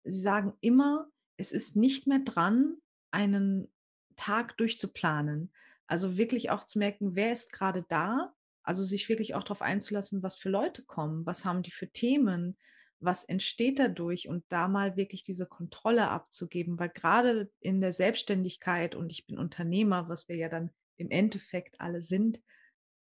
sie 0.04 0.22
sagen 0.22 0.54
immer, 0.62 1.10
es 1.38 1.52
ist 1.52 1.76
nicht 1.76 2.08
mehr 2.08 2.20
dran, 2.20 2.78
einen 3.12 3.68
Tag 4.16 4.56
durchzuplanen. 4.58 5.52
Also 5.88 6.18
wirklich 6.18 6.50
auch 6.50 6.64
zu 6.64 6.80
merken, 6.80 7.16
wer 7.16 7.34
ist 7.34 7.54
gerade 7.54 7.86
da? 7.88 8.34
Also 8.64 8.84
sich 8.84 9.10
wirklich 9.10 9.36
auch 9.36 9.44
darauf 9.44 9.62
einzulassen, 9.62 10.24
was 10.24 10.36
für 10.36 10.50
Leute 10.50 10.84
kommen, 10.84 11.26
was 11.26 11.46
haben 11.46 11.62
die 11.62 11.72
für 11.72 11.90
Themen, 11.90 12.58
was 13.00 13.24
entsteht 13.24 13.78
dadurch 13.78 14.28
und 14.28 14.44
da 14.50 14.68
mal 14.68 14.98
wirklich 14.98 15.24
diese 15.24 15.46
Kontrolle 15.46 16.10
abzugeben, 16.10 16.80
weil 16.80 16.90
gerade 16.90 17.52
in 17.60 17.82
der 17.82 17.92
Selbstständigkeit 17.92 18.96
und 18.96 19.12
ich 19.12 19.28
bin 19.28 19.38
Unternehmer, 19.38 20.10
was 20.10 20.28
wir 20.28 20.36
ja 20.36 20.50
dann 20.50 20.72
im 20.98 21.12
Endeffekt 21.12 21.80
alle 21.80 22.02
sind, 22.02 22.42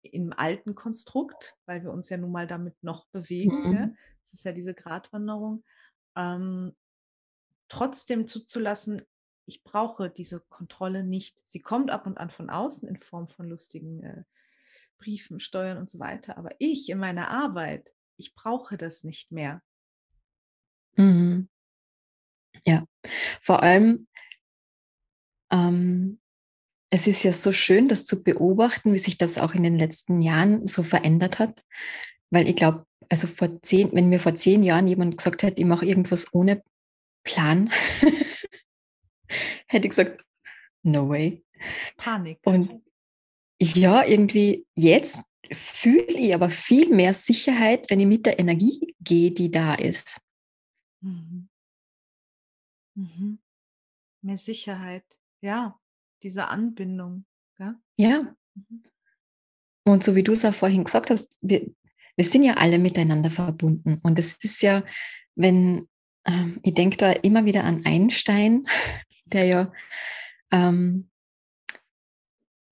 im 0.02 0.32
alten 0.32 0.74
Konstrukt, 0.74 1.56
weil 1.66 1.82
wir 1.82 1.90
uns 1.90 2.08
ja 2.08 2.16
nun 2.16 2.32
mal 2.32 2.46
damit 2.46 2.74
noch 2.82 3.06
bewegen. 3.08 3.68
Mhm. 3.68 3.72
Ja? 3.72 3.90
Das 4.22 4.32
ist 4.34 4.44
ja 4.44 4.52
diese 4.52 4.74
Gratwanderung. 4.74 5.64
Ähm, 6.16 6.76
trotzdem 7.68 8.26
zuzulassen, 8.26 9.02
ich 9.48 9.64
brauche 9.64 10.10
diese 10.10 10.40
Kontrolle 10.40 11.02
nicht. 11.02 11.42
Sie 11.48 11.60
kommt 11.60 11.90
ab 11.90 12.06
und 12.06 12.18
an 12.18 12.28
von 12.28 12.50
außen 12.50 12.86
in 12.86 12.98
Form 12.98 13.28
von 13.28 13.48
lustigen 13.48 14.02
äh, 14.02 14.22
Briefen, 14.98 15.40
Steuern 15.40 15.78
und 15.78 15.90
so 15.90 15.98
weiter. 15.98 16.36
Aber 16.36 16.50
ich 16.58 16.90
in 16.90 16.98
meiner 16.98 17.30
Arbeit, 17.30 17.90
ich 18.18 18.34
brauche 18.34 18.76
das 18.76 19.04
nicht 19.04 19.32
mehr. 19.32 19.62
Mhm. 20.96 21.48
Ja, 22.66 22.84
vor 23.40 23.62
allem, 23.62 24.06
ähm, 25.50 26.20
es 26.90 27.06
ist 27.06 27.22
ja 27.22 27.32
so 27.32 27.52
schön, 27.52 27.88
das 27.88 28.04
zu 28.04 28.22
beobachten, 28.22 28.92
wie 28.92 28.98
sich 28.98 29.16
das 29.16 29.38
auch 29.38 29.54
in 29.54 29.62
den 29.62 29.78
letzten 29.78 30.20
Jahren 30.20 30.66
so 30.66 30.82
verändert 30.82 31.38
hat. 31.38 31.64
Weil 32.30 32.48
ich 32.48 32.56
glaube, 32.56 32.84
also 33.08 33.26
vor 33.26 33.62
zehn, 33.62 33.92
wenn 33.92 34.10
mir 34.10 34.20
vor 34.20 34.34
zehn 34.34 34.62
Jahren 34.62 34.88
jemand 34.88 35.16
gesagt 35.16 35.42
hätte, 35.42 35.60
ich 35.60 35.66
mache 35.66 35.86
irgendwas 35.86 36.34
ohne 36.34 36.62
Plan, 37.24 37.70
hätte 39.66 39.86
ich 39.86 39.90
gesagt, 39.90 40.24
no 40.82 41.08
way. 41.08 41.44
Panik. 41.96 42.38
Und 42.44 42.82
ja, 43.60 44.04
irgendwie 44.04 44.66
jetzt 44.74 45.24
fühle 45.52 46.06
ich 46.06 46.34
aber 46.34 46.50
viel 46.50 46.94
mehr 46.94 47.14
Sicherheit, 47.14 47.90
wenn 47.90 48.00
ich 48.00 48.06
mit 48.06 48.26
der 48.26 48.38
Energie 48.38 48.94
gehe, 49.00 49.30
die 49.30 49.50
da 49.50 49.74
ist. 49.74 50.20
Mhm. 51.00 51.48
Mhm. 52.94 53.38
Mehr 54.22 54.38
Sicherheit, 54.38 55.04
ja, 55.40 55.78
diese 56.22 56.48
Anbindung. 56.48 57.24
Ja. 57.58 57.80
ja. 57.96 58.36
Mhm. 58.54 58.82
Und 59.84 60.04
so 60.04 60.14
wie 60.14 60.22
du 60.22 60.32
es 60.32 60.44
auch 60.44 60.54
vorhin 60.54 60.84
gesagt 60.84 61.10
hast, 61.10 61.30
wir, 61.40 61.66
wir 62.16 62.24
sind 62.24 62.42
ja 62.42 62.54
alle 62.54 62.78
miteinander 62.78 63.30
verbunden. 63.30 64.00
Und 64.02 64.18
es 64.18 64.36
ist 64.42 64.60
ja, 64.60 64.84
wenn, 65.34 65.88
ähm, 66.26 66.60
ich 66.62 66.74
denke 66.74 66.98
da 66.98 67.12
immer 67.12 67.46
wieder 67.46 67.64
an 67.64 67.86
Einstein, 67.86 68.66
der 69.32 69.44
ja 69.44 69.72
ähm, 70.50 71.08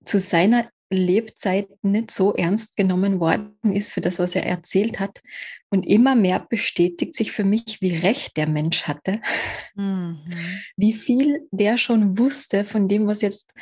zu 0.05 0.19
seiner 0.19 0.69
Lebzeit 0.89 1.67
nicht 1.83 2.11
so 2.11 2.33
ernst 2.33 2.77
genommen 2.77 3.19
worden 3.19 3.57
ist 3.73 3.91
für 3.91 4.01
das, 4.01 4.19
was 4.19 4.35
er 4.35 4.45
erzählt 4.45 4.99
hat. 4.99 5.21
Und 5.69 5.85
immer 5.85 6.15
mehr 6.15 6.39
bestätigt 6.39 7.13
sich 7.13 7.31
für 7.31 7.43
mich, 7.43 7.81
wie 7.81 7.95
recht 7.95 8.37
der 8.37 8.47
Mensch 8.47 8.83
hatte, 8.83 9.21
mhm. 9.75 10.17
wie 10.77 10.93
viel 10.93 11.47
der 11.51 11.77
schon 11.77 12.17
wusste 12.17 12.63
von 12.63 12.87
dem, 12.87 13.05
was 13.05 13.21
jetzt 13.21 13.53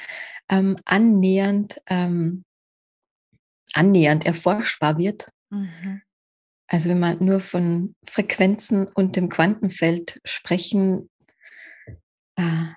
ähm, 0.50 0.76
annähernd, 0.86 1.82
ähm, 1.88 2.46
annähernd 3.74 4.26
erforschbar 4.26 5.00
wird. 5.00 5.28
Mhm. 5.50 6.02
Also 6.68 6.90
wenn 6.90 7.00
wir 7.00 7.16
nur 7.16 7.40
von 7.40 7.96
Frequenzen 8.08 8.88
und 8.88 9.16
dem 9.16 9.30
Quantenfeld 9.30 10.20
sprechen, 10.26 11.10
äh, 12.36 12.68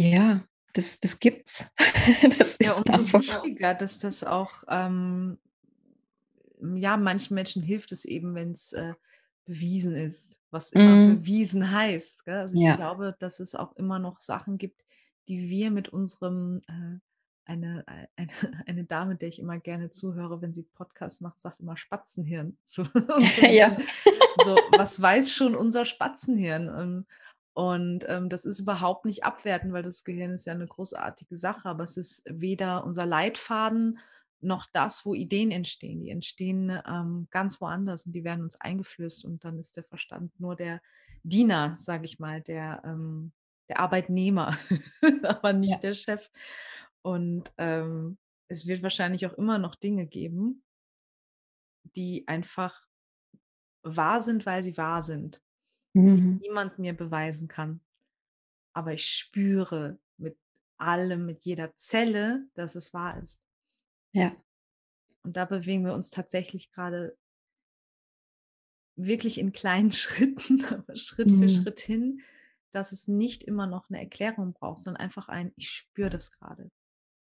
ja, 0.00 0.42
das, 0.72 0.98
das 1.00 1.18
gibt's. 1.18 1.66
das 2.38 2.56
ja, 2.60 2.72
ist 2.72 2.88
umso 2.88 3.18
wichtiger, 3.18 3.74
dass 3.74 3.98
das 3.98 4.24
auch, 4.24 4.64
ähm, 4.68 5.38
ja, 6.74 6.96
manchen 6.96 7.34
Menschen 7.34 7.62
hilft 7.62 7.92
es 7.92 8.04
eben, 8.04 8.34
wenn 8.34 8.52
es 8.52 8.72
äh, 8.72 8.94
bewiesen 9.44 9.94
ist, 9.94 10.40
was 10.50 10.72
immer 10.72 10.94
mm. 10.94 11.14
bewiesen 11.14 11.70
heißt. 11.70 12.24
Gell? 12.24 12.38
Also 12.38 12.58
ich 12.58 12.76
glaube, 12.76 13.16
dass 13.18 13.40
es 13.40 13.54
auch 13.54 13.74
immer 13.76 13.98
noch 13.98 14.20
Sachen 14.20 14.58
gibt, 14.58 14.84
die 15.28 15.48
wir 15.48 15.70
mit 15.70 15.88
unserem, 15.88 16.60
äh, 16.68 16.98
eine, 17.44 17.84
äh, 17.86 18.06
eine, 18.16 18.64
eine 18.66 18.84
Dame, 18.84 19.16
der 19.16 19.28
ich 19.28 19.38
immer 19.38 19.58
gerne 19.58 19.90
zuhöre, 19.90 20.40
wenn 20.40 20.52
sie 20.52 20.62
Podcast 20.62 21.20
macht, 21.20 21.40
sagt 21.40 21.60
immer 21.60 21.76
Spatzenhirn. 21.76 22.56
So, 22.64 22.84
ja. 23.42 23.76
so, 24.44 24.56
was 24.76 25.00
weiß 25.00 25.32
schon 25.32 25.56
unser 25.56 25.84
Spatzenhirn? 25.84 27.04
Und, 27.52 28.04
ähm, 28.08 28.28
das 28.28 28.44
ist 28.44 28.60
überhaupt 28.60 29.04
nicht 29.04 29.24
abwerten, 29.24 29.72
weil 29.72 29.82
das 29.82 30.04
Gehirn 30.04 30.32
ist 30.32 30.46
ja 30.46 30.52
eine 30.52 30.66
großartige 30.66 31.36
Sache, 31.36 31.68
aber 31.68 31.84
es 31.84 31.96
ist 31.96 32.22
weder 32.26 32.84
unser 32.84 33.06
Leitfaden 33.06 33.98
noch 34.40 34.66
das, 34.72 35.04
wo 35.04 35.14
Ideen 35.14 35.50
entstehen. 35.50 36.00
Die 36.00 36.10
entstehen 36.10 36.80
ähm, 36.86 37.26
ganz 37.30 37.60
woanders 37.60 38.06
und 38.06 38.12
die 38.12 38.24
werden 38.24 38.42
uns 38.42 38.56
eingeflößt 38.60 39.24
und 39.24 39.44
dann 39.44 39.58
ist 39.58 39.76
der 39.76 39.84
Verstand 39.84 40.38
nur 40.40 40.56
der 40.56 40.80
Diener, 41.22 41.76
sage 41.78 42.06
ich 42.06 42.18
mal, 42.18 42.40
der, 42.40 42.82
ähm, 42.84 43.32
der 43.68 43.80
Arbeitnehmer, 43.80 44.56
aber 45.24 45.52
nicht 45.52 45.72
ja. 45.72 45.78
der 45.78 45.94
Chef. 45.94 46.30
Und 47.02 47.52
ähm, 47.58 48.16
es 48.48 48.66
wird 48.66 48.82
wahrscheinlich 48.82 49.26
auch 49.26 49.34
immer 49.34 49.58
noch 49.58 49.74
Dinge 49.74 50.06
geben, 50.06 50.62
die 51.96 52.26
einfach 52.26 52.86
wahr 53.82 54.20
sind, 54.20 54.46
weil 54.46 54.62
sie 54.62 54.76
wahr 54.76 55.02
sind 55.02 55.42
mhm. 55.92 56.14
die 56.14 56.48
niemand 56.48 56.78
mir 56.78 56.94
beweisen 56.94 57.48
kann. 57.48 57.80
Aber 58.72 58.92
ich 58.92 59.06
spüre 59.06 59.98
mit 60.16 60.36
allem, 60.78 61.26
mit 61.26 61.44
jeder 61.44 61.74
Zelle, 61.76 62.46
dass 62.54 62.74
es 62.74 62.94
wahr 62.94 63.20
ist. 63.20 63.42
Ja. 64.12 64.34
Und 65.22 65.36
da 65.36 65.44
bewegen 65.44 65.84
wir 65.84 65.94
uns 65.94 66.10
tatsächlich 66.10 66.70
gerade 66.70 67.16
wirklich 68.96 69.38
in 69.38 69.52
kleinen 69.52 69.92
Schritten, 69.92 70.64
aber 70.66 70.96
Schritt 70.96 71.28
mhm. 71.28 71.38
für 71.38 71.48
Schritt 71.48 71.80
hin, 71.80 72.22
dass 72.70 72.92
es 72.92 73.08
nicht 73.08 73.42
immer 73.42 73.66
noch 73.66 73.88
eine 73.90 74.00
Erklärung 74.00 74.52
braucht, 74.52 74.82
sondern 74.82 75.02
einfach 75.02 75.28
ein, 75.28 75.52
ich 75.56 75.70
spüre 75.70 76.10
das 76.10 76.30
gerade. 76.32 76.70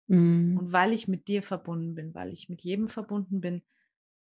Mhm. 0.08 0.58
Und 0.60 0.72
weil 0.72 0.94
ich 0.94 1.08
mit 1.08 1.28
dir 1.28 1.44
verbunden 1.44 1.96
bin, 1.96 2.14
weil 2.14 2.32
ich 2.34 2.50
mit 2.50 2.62
jedem 2.62 2.90
verbunden 2.90 3.42
bin, 3.42 3.64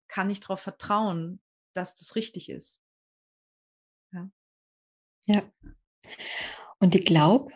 kann 0.08 0.30
ich 0.30 0.40
darauf 0.40 0.60
vertrauen, 0.60 1.40
dass 1.72 1.94
das 1.94 2.16
richtig 2.16 2.48
ist. 2.48 2.80
Ja. 5.26 5.42
Und 6.78 6.94
ich 6.94 7.04
glaube, 7.04 7.52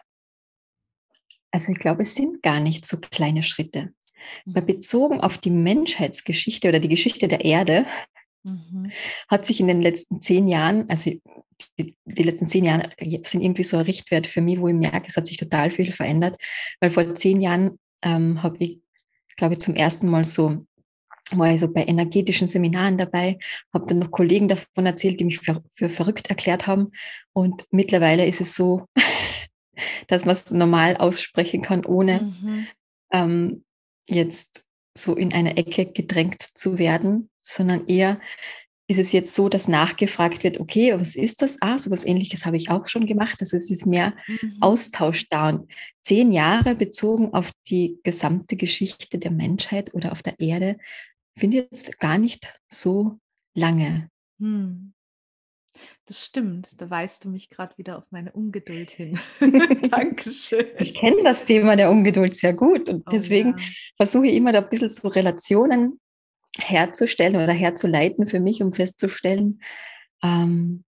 also 1.51 1.71
ich 1.71 1.79
glaube, 1.79 2.03
es 2.03 2.15
sind 2.15 2.43
gar 2.43 2.61
nicht 2.61 2.85
so 2.85 2.99
kleine 2.99 3.43
Schritte. 3.43 3.95
Mhm. 4.45 4.55
Weil 4.55 4.63
bezogen 4.63 5.21
auf 5.21 5.39
die 5.39 5.51
Menschheitsgeschichte 5.51 6.69
oder 6.69 6.81
die 6.81 6.89
Geschichte 6.89 7.29
der 7.29 7.45
Erde, 7.45 7.87
mhm. 8.43 8.91
hat 9.29 9.47
sich 9.47 9.61
in 9.61 9.69
den 9.69 9.81
letzten 9.81 10.21
zehn 10.21 10.49
Jahren, 10.49 10.89
also 10.91 11.13
die, 11.79 11.97
die, 12.05 12.23
letzten 12.23 12.49
zehn 12.49 12.65
Jahre 12.65 12.91
sind 12.99 13.41
irgendwie 13.41 13.63
so 13.63 13.77
ein 13.77 13.85
Richtwert 13.85 14.27
für 14.27 14.41
mich, 14.41 14.61
wo 14.61 14.69
ich 14.69 14.75
merke, 14.75 15.07
es 15.07 15.17
hat 15.17 15.27
sich 15.27 15.37
total 15.37 15.71
viel 15.71 15.93
verändert. 15.93 16.41
Weil 16.81 16.91
vor 16.91 17.15
zehn 17.15 17.41
Jahren 17.41 17.79
ähm, 18.03 18.43
habe 18.43 18.57
ich, 18.59 18.81
glaube 19.37 19.55
ich, 19.55 19.61
zum 19.61 19.75
ersten 19.75 20.09
Mal 20.09 20.25
so 20.25 20.67
war 21.39 21.53
ich 21.53 21.61
so 21.61 21.69
bei 21.69 21.85
energetischen 21.85 22.49
Seminaren 22.49 22.99
dabei, 22.99 23.39
habe 23.73 23.87
dann 23.87 23.99
noch 23.99 24.11
Kollegen 24.11 24.49
davon 24.49 24.87
erzählt, 24.87 25.21
die 25.21 25.25
mich 25.25 25.41
für, 25.41 25.63
für 25.75 25.89
verrückt 25.89 26.29
erklärt 26.29 26.67
haben. 26.67 26.93
Und 27.33 27.65
mittlerweile 27.71 28.27
ist 28.27 28.41
es 28.41 28.55
so, 28.55 28.87
dass 30.09 30.25
man 30.25 30.33
es 30.33 30.51
normal 30.51 30.97
aussprechen 30.97 31.63
kann, 31.63 31.85
ohne 31.85 32.21
mhm. 32.21 32.67
ähm, 33.13 33.65
jetzt 34.09 34.69
so 34.97 35.15
in 35.15 35.33
eine 35.33 35.57
Ecke 35.57 35.87
gedrängt 35.87 36.43
zu 36.43 36.79
werden, 36.79 37.29
sondern 37.41 37.87
eher 37.87 38.21
ist 38.87 38.99
es 38.99 39.13
jetzt 39.13 39.35
so, 39.35 39.49
dass 39.49 39.67
nachgefragt 39.67 40.45
wird, 40.45 40.61
okay, 40.61 40.93
was 40.99 41.17
ist 41.17 41.41
das? 41.41 41.57
Ah, 41.63 41.79
so 41.79 41.91
was 41.91 42.05
ähnliches 42.05 42.45
habe 42.45 42.59
ich 42.59 42.71
auch 42.71 42.87
schon 42.89 43.07
gemacht. 43.07 43.37
Also 43.41 43.57
es 43.57 43.71
ist 43.71 43.87
mehr 43.87 44.15
mhm. 44.27 44.59
Austausch 44.61 45.27
da. 45.31 45.49
Und 45.49 45.71
zehn 46.03 46.33
Jahre 46.33 46.75
bezogen 46.75 47.33
auf 47.33 47.51
die 47.69 47.99
gesamte 48.03 48.57
Geschichte 48.57 49.19
der 49.19 49.31
Menschheit 49.31 49.95
oder 49.95 50.13
auf 50.13 50.23
der 50.23 50.39
Erde 50.39 50.77
finde 51.37 51.59
jetzt 51.59 51.99
gar 51.99 52.19
nicht 52.19 52.61
so 52.69 53.19
lange. 53.55 54.11
Hm. 54.39 54.93
Das 56.07 56.25
stimmt. 56.25 56.81
Da 56.81 56.89
weist 56.89 57.25
du 57.25 57.29
mich 57.29 57.51
gerade 57.51 57.77
wieder 57.79 57.99
auf 57.99 58.05
meine 58.11 58.33
Ungeduld 58.33 58.91
hin. 58.91 59.19
Dankeschön. 59.91 60.67
Ich 60.79 60.95
kenne 60.95 61.23
das 61.25 61.45
Thema 61.45 61.75
der 61.75 61.91
Ungeduld 61.91 62.35
sehr 62.35 62.53
gut 62.53 62.89
und 62.89 63.03
Oh 63.07 63.11
deswegen 63.11 63.59
ja. 63.59 63.65
versuche 63.97 64.29
ich 64.29 64.35
immer 64.35 64.53
da 64.53 64.61
ein 64.61 64.69
bisschen 64.69 64.89
so 64.89 65.09
Relationen 65.09 66.01
herzustellen 66.59 67.37
oder 67.37 67.53
herzuleiten 67.53 68.27
für 68.27 68.39
mich, 68.39 68.63
um 68.63 68.73
festzustellen, 68.73 69.61
ähm, 70.23 70.85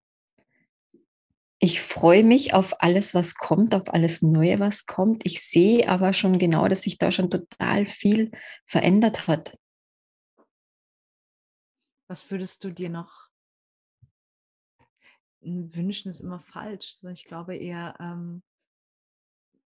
ich 1.58 1.80
freue 1.80 2.22
mich 2.22 2.52
auf 2.52 2.82
alles, 2.82 3.14
was 3.14 3.34
kommt, 3.34 3.74
auf 3.74 3.92
alles 3.92 4.20
Neue, 4.20 4.60
was 4.60 4.84
kommt. 4.84 5.24
Ich 5.24 5.42
sehe 5.42 5.88
aber 5.88 6.12
schon 6.12 6.38
genau, 6.38 6.68
dass 6.68 6.82
sich 6.82 6.98
da 6.98 7.10
schon 7.10 7.30
total 7.30 7.86
viel 7.86 8.30
verändert 8.66 9.26
hat. 9.26 9.56
Was 12.08 12.30
würdest 12.30 12.62
du 12.64 12.70
dir 12.70 12.90
noch 12.90 13.30
wünschen, 15.40 16.10
ist 16.10 16.20
immer 16.20 16.40
falsch. 16.40 16.96
sondern 16.96 17.14
Ich 17.14 17.24
glaube 17.24 17.56
eher, 17.56 17.94
ähm, 18.00 18.42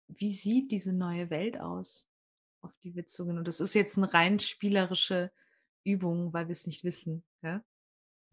wie 0.07 0.33
sieht 0.33 0.71
diese 0.71 0.93
neue 0.93 1.29
Welt 1.29 1.59
aus, 1.59 2.09
auf 2.61 2.77
die 2.83 2.95
wir 2.95 3.07
zugehen? 3.07 3.37
Und 3.37 3.47
das 3.47 3.59
ist 3.59 3.73
jetzt 3.73 3.97
eine 3.97 4.13
rein 4.13 4.39
spielerische 4.39 5.31
Übung, 5.83 6.33
weil 6.33 6.47
wir 6.47 6.53
es 6.53 6.67
nicht 6.67 6.83
wissen. 6.83 7.23
Ja? 7.41 7.63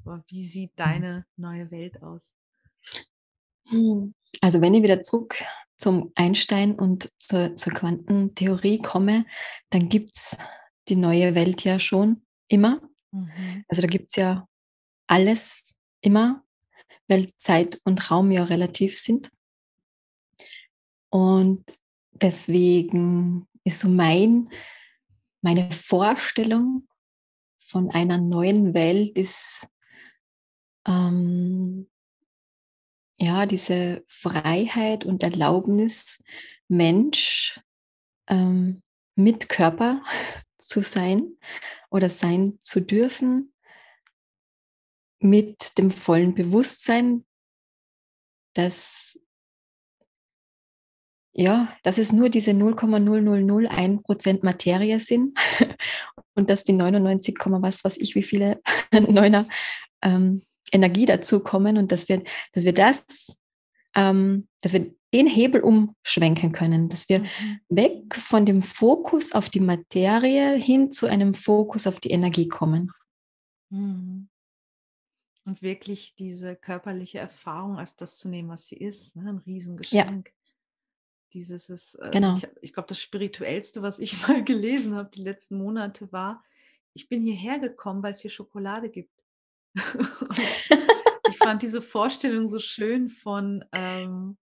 Aber 0.04 0.24
wie 0.28 0.44
sieht 0.44 0.72
deine 0.76 1.26
neue 1.36 1.70
Welt 1.70 2.02
aus? 2.02 2.34
Hm. 3.68 4.14
Also 4.40 4.60
wenn 4.60 4.74
ich 4.74 4.82
wieder 4.82 5.00
zurück 5.00 5.36
zum 5.76 6.12
Einstein 6.14 6.74
und 6.74 7.10
zur, 7.18 7.56
zur 7.56 7.72
Quantentheorie 7.72 8.78
komme, 8.78 9.26
dann 9.70 9.88
gibt 9.88 10.16
es 10.16 10.36
die 10.88 10.96
neue 10.96 11.34
Welt 11.34 11.64
ja 11.64 11.78
schon 11.78 12.26
immer. 12.48 12.80
Mhm. 13.12 13.64
Also 13.68 13.82
da 13.82 13.88
gibt 13.88 14.10
es 14.10 14.16
ja 14.16 14.46
alles 15.06 15.74
immer, 16.00 16.44
weil 17.06 17.34
Zeit 17.36 17.80
und 17.84 18.10
Raum 18.10 18.30
ja 18.30 18.44
relativ 18.44 18.98
sind. 18.98 19.30
Und 21.10 21.64
deswegen 22.12 23.48
ist 23.64 23.80
so 23.80 23.88
mein, 23.88 24.50
meine 25.40 25.70
Vorstellung 25.72 26.86
von 27.58 27.90
einer 27.90 28.18
neuen 28.18 28.74
Welt 28.74 29.16
ist 29.16 29.66
ähm, 30.86 31.88
ja 33.18 33.46
diese 33.46 34.04
Freiheit 34.08 35.04
und 35.04 35.22
Erlaubnis, 35.22 36.22
Mensch 36.68 37.60
ähm, 38.28 38.82
mit 39.14 39.48
Körper 39.48 40.02
zu 40.58 40.80
sein 40.82 41.36
oder 41.90 42.08
sein 42.08 42.58
zu 42.62 42.80
dürfen, 42.80 43.52
mit 45.20 45.78
dem 45.78 45.90
vollen 45.90 46.34
Bewusstsein, 46.34 47.24
dass 48.54 49.20
ja, 51.32 51.72
dass 51.84 51.98
es 51.98 52.12
nur 52.12 52.30
diese 52.30 52.50
0,0001 52.50 54.02
Prozent 54.02 54.42
Materie 54.42 54.98
sind 54.98 55.38
und 56.34 56.50
dass 56.50 56.64
die 56.64 56.72
99, 56.72 57.36
was 57.46 57.84
was 57.84 57.96
ich 57.96 58.16
wie 58.16 58.24
viele 58.24 58.60
Neuner 58.92 59.46
ähm, 60.02 60.42
Energie 60.72 61.06
dazu 61.06 61.40
kommen 61.40 61.78
und 61.78 61.92
dass 61.92 62.08
wir, 62.08 62.24
dass 62.52 62.64
wir 62.64 62.72
das, 62.72 63.04
ähm, 63.94 64.48
dass 64.62 64.72
wir 64.72 64.92
den 65.14 65.26
Hebel 65.26 65.62
umschwenken 65.62 66.52
können, 66.52 66.88
dass 66.88 67.08
wir 67.08 67.20
Mhm. 67.20 67.60
weg 67.68 68.14
von 68.14 68.44
dem 68.46 68.62
Fokus 68.62 69.32
auf 69.32 69.48
die 69.50 69.60
Materie 69.60 70.54
hin 70.56 70.92
zu 70.92 71.06
einem 71.06 71.34
Fokus 71.34 71.86
auf 71.86 71.98
die 72.00 72.10
Energie 72.10 72.48
kommen. 72.48 72.92
Mhm. 73.70 74.28
Und 75.46 75.62
wirklich 75.62 76.14
diese 76.14 76.56
körperliche 76.56 77.18
Erfahrung 77.18 77.78
als 77.78 77.96
das 77.96 78.18
zu 78.18 78.28
nehmen, 78.28 78.50
was 78.50 78.66
sie 78.66 78.76
ist, 78.76 79.16
ne? 79.16 79.30
ein 79.30 79.38
Riesengeschenk. 79.38 80.30
Dieses 81.32 81.68
ist, 81.70 81.94
äh, 81.96 82.10
Genau. 82.10 82.34
ich, 82.36 82.46
ich 82.60 82.72
glaube, 82.74 82.88
das 82.88 83.00
Spirituellste, 83.00 83.80
was 83.80 83.98
ich 83.98 84.12
mal 84.28 84.44
gelesen 84.44 84.96
habe 84.96 85.10
die 85.14 85.22
letzten 85.22 85.56
Monate, 85.58 86.10
war, 86.12 86.44
ich 86.94 87.08
bin 87.08 87.22
hierher 87.22 87.58
gekommen, 87.58 88.02
weil 88.02 88.12
es 88.12 88.20
hier 88.20 88.30
Schokolade 88.30 88.90
gibt. 88.90 89.12
Ich 91.30 91.36
fand 91.36 91.62
diese 91.62 91.82
Vorstellung 91.82 92.48
so 92.48 92.58
schön 92.58 93.10
von, 93.10 93.62
ähm, 93.72 94.38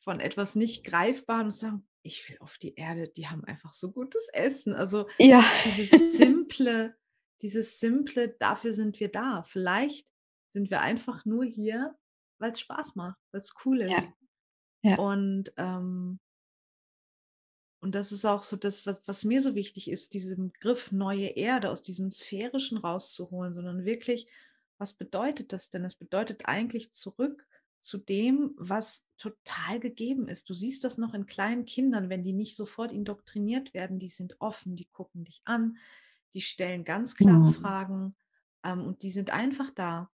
von 0.00 0.20
etwas 0.20 0.54
nicht 0.54 0.84
greifbarem 0.84 1.46
und 1.46 1.50
sagen, 1.52 1.86
ich 2.02 2.28
will 2.28 2.38
auf 2.40 2.58
die 2.58 2.74
Erde, 2.74 3.08
die 3.08 3.28
haben 3.28 3.44
einfach 3.44 3.72
so 3.72 3.92
gutes 3.92 4.28
Essen. 4.32 4.74
Also 4.74 5.06
Ja, 5.18 5.44
dieses 5.66 5.90
simple, 6.16 6.96
dieses 7.42 7.78
simple, 7.78 8.30
dafür 8.38 8.72
sind 8.72 9.00
wir 9.00 9.10
da. 9.10 9.42
Vielleicht 9.42 10.08
sind 10.48 10.70
wir 10.70 10.80
einfach 10.80 11.24
nur 11.24 11.44
hier, 11.44 11.96
weil 12.38 12.52
es 12.52 12.60
Spaß 12.60 12.96
macht, 12.96 13.18
weil 13.32 13.40
es 13.40 13.54
cool 13.64 13.82
ist. 13.82 13.90
Ja. 13.90 14.12
Ja. 14.82 14.98
Und, 14.98 15.52
ähm, 15.58 16.20
und 17.82 17.94
das 17.94 18.12
ist 18.12 18.24
auch 18.24 18.42
so 18.42 18.56
das, 18.56 18.86
was, 18.86 19.02
was 19.06 19.24
mir 19.24 19.40
so 19.40 19.54
wichtig 19.54 19.90
ist, 19.90 20.14
diesen 20.14 20.52
Begriff 20.52 20.92
neue 20.92 21.28
Erde 21.28 21.70
aus 21.70 21.82
diesem 21.82 22.10
sphärischen 22.10 22.78
rauszuholen, 22.78 23.54
sondern 23.54 23.84
wirklich, 23.84 24.26
was 24.78 24.94
bedeutet 24.94 25.52
das 25.52 25.70
denn? 25.70 25.84
Es 25.84 25.96
bedeutet 25.96 26.46
eigentlich 26.46 26.92
zurück 26.92 27.46
zu 27.80 27.98
dem, 27.98 28.54
was 28.56 29.08
total 29.16 29.80
gegeben 29.80 30.28
ist. 30.28 30.48
Du 30.50 30.54
siehst 30.54 30.84
das 30.84 30.98
noch 30.98 31.14
in 31.14 31.26
kleinen 31.26 31.64
Kindern, 31.64 32.08
wenn 32.10 32.22
die 32.22 32.32
nicht 32.34 32.56
sofort 32.56 32.92
indoktriniert 32.92 33.74
werden, 33.74 33.98
die 33.98 34.08
sind 34.08 34.36
offen, 34.40 34.76
die 34.76 34.86
gucken 34.86 35.24
dich 35.24 35.40
an, 35.44 35.78
die 36.34 36.40
stellen 36.42 36.84
ganz 36.84 37.16
klare 37.16 37.48
Mhm. 37.48 37.52
Fragen 37.54 38.16
ähm, 38.64 38.84
und 38.86 39.02
die 39.02 39.10
sind 39.10 39.30
einfach 39.30 39.70
da. 39.70 40.10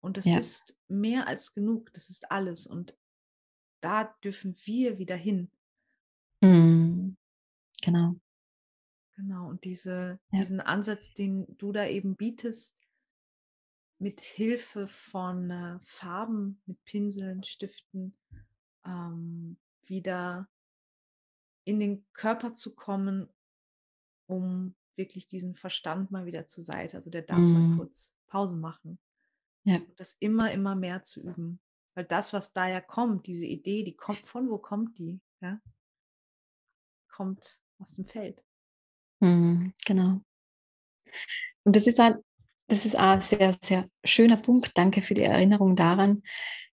Und 0.00 0.16
das 0.16 0.26
Ja. 0.26 0.38
ist 0.38 0.76
mehr 0.88 1.26
als 1.28 1.54
genug, 1.54 1.92
das 1.94 2.10
ist 2.10 2.30
alles. 2.30 2.66
Und 2.66 2.96
da 3.80 4.04
dürfen 4.24 4.54
wir 4.64 4.98
wieder 4.98 5.16
hin. 5.16 5.50
Mhm. 6.42 7.16
Genau. 7.82 8.16
Genau. 9.16 9.48
Und 9.48 9.64
diese, 9.64 10.18
Ja. 10.32 10.40
diesen 10.40 10.60
Ansatz, 10.60 11.14
den 11.14 11.46
du 11.58 11.72
da 11.72 11.86
eben 11.86 12.16
bietest, 12.16 12.76
mit 14.04 14.20
Hilfe 14.20 14.86
von 14.86 15.50
äh, 15.50 15.78
Farben, 15.82 16.60
mit 16.66 16.84
Pinseln, 16.84 17.42
Stiften, 17.42 18.14
ähm, 18.84 19.56
wieder 19.86 20.46
in 21.64 21.80
den 21.80 22.04
Körper 22.12 22.52
zu 22.52 22.74
kommen, 22.74 23.30
um 24.26 24.74
wirklich 24.96 25.26
diesen 25.26 25.56
Verstand 25.56 26.10
mal 26.10 26.26
wieder 26.26 26.44
zur 26.46 26.64
Seite. 26.64 26.98
Also 26.98 27.08
der 27.08 27.22
darf 27.22 27.38
mal 27.38 27.62
Mhm. 27.62 27.78
kurz 27.78 28.14
Pause 28.26 28.56
machen. 28.56 28.98
Ja. 29.64 29.76
Und 29.76 29.98
das 29.98 30.16
immer, 30.20 30.52
immer 30.52 30.74
mehr 30.76 31.02
zu 31.02 31.22
üben. 31.22 31.58
Weil 31.94 32.04
das, 32.04 32.34
was 32.34 32.52
da 32.52 32.68
ja 32.68 32.82
kommt, 32.82 33.26
diese 33.26 33.46
Idee, 33.46 33.84
die 33.84 33.96
kommt, 33.96 34.26
von 34.26 34.50
wo 34.50 34.58
kommt 34.58 34.98
die? 34.98 35.18
Ja? 35.40 35.62
Kommt 37.08 37.62
aus 37.78 37.94
dem 37.94 38.04
Feld. 38.04 38.44
Mhm. 39.20 39.72
Genau. 39.86 40.20
Und 41.62 41.74
das 41.74 41.86
ist 41.86 41.98
ein, 41.98 42.22
das 42.68 42.86
ist 42.86 42.96
ein 42.96 43.20
sehr, 43.20 43.54
sehr 43.62 43.88
schöner 44.04 44.36
Punkt. 44.36 44.72
Danke 44.74 45.02
für 45.02 45.14
die 45.14 45.22
Erinnerung 45.22 45.76
daran, 45.76 46.22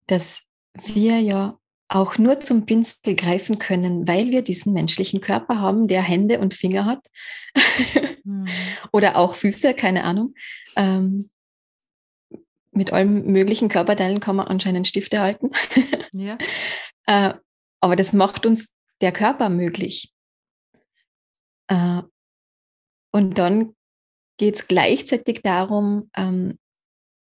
dass 0.07 0.45
wir 0.87 1.19
ja 1.21 1.59
auch 1.89 2.19
nur 2.19 2.39
zum 2.41 2.67
Pinsel 2.67 3.17
greifen 3.17 3.59
können, 3.59 4.07
weil 4.07 4.31
wir 4.31 4.43
diesen 4.43 4.73
menschlichen 4.73 5.21
Körper 5.21 5.61
haben, 5.61 5.89
der 5.89 6.03
Hände 6.03 6.39
und 6.39 6.55
Finger 6.55 6.85
hat 6.85 7.05
Mhm. 8.31 8.47
oder 8.93 9.17
auch 9.17 9.35
Füße, 9.35 9.75
keine 9.75 10.05
Ahnung. 10.05 10.35
Ähm, 10.77 11.31
mit 12.73 12.93
allen 12.93 13.27
möglichen 13.33 13.69
Körperteilen 13.69 14.21
kann 14.21 14.37
man 14.37 14.47
anscheinend 14.47 14.87
Stifte 14.87 15.21
halten. 15.21 15.51
Ja. 16.13 16.39
Äh, 17.07 17.35
aber 17.81 17.97
das 17.97 18.13
macht 18.13 18.47
uns 18.47 18.73
der 19.01 19.11
Körper 19.11 19.49
möglich. 19.49 20.13
Äh, 21.67 22.03
und 23.11 23.39
dann 23.39 23.75
geht 24.41 24.55
es 24.55 24.69
gleichzeitig 24.69 25.43
darum, 25.43 26.11
ähm, 26.17 26.59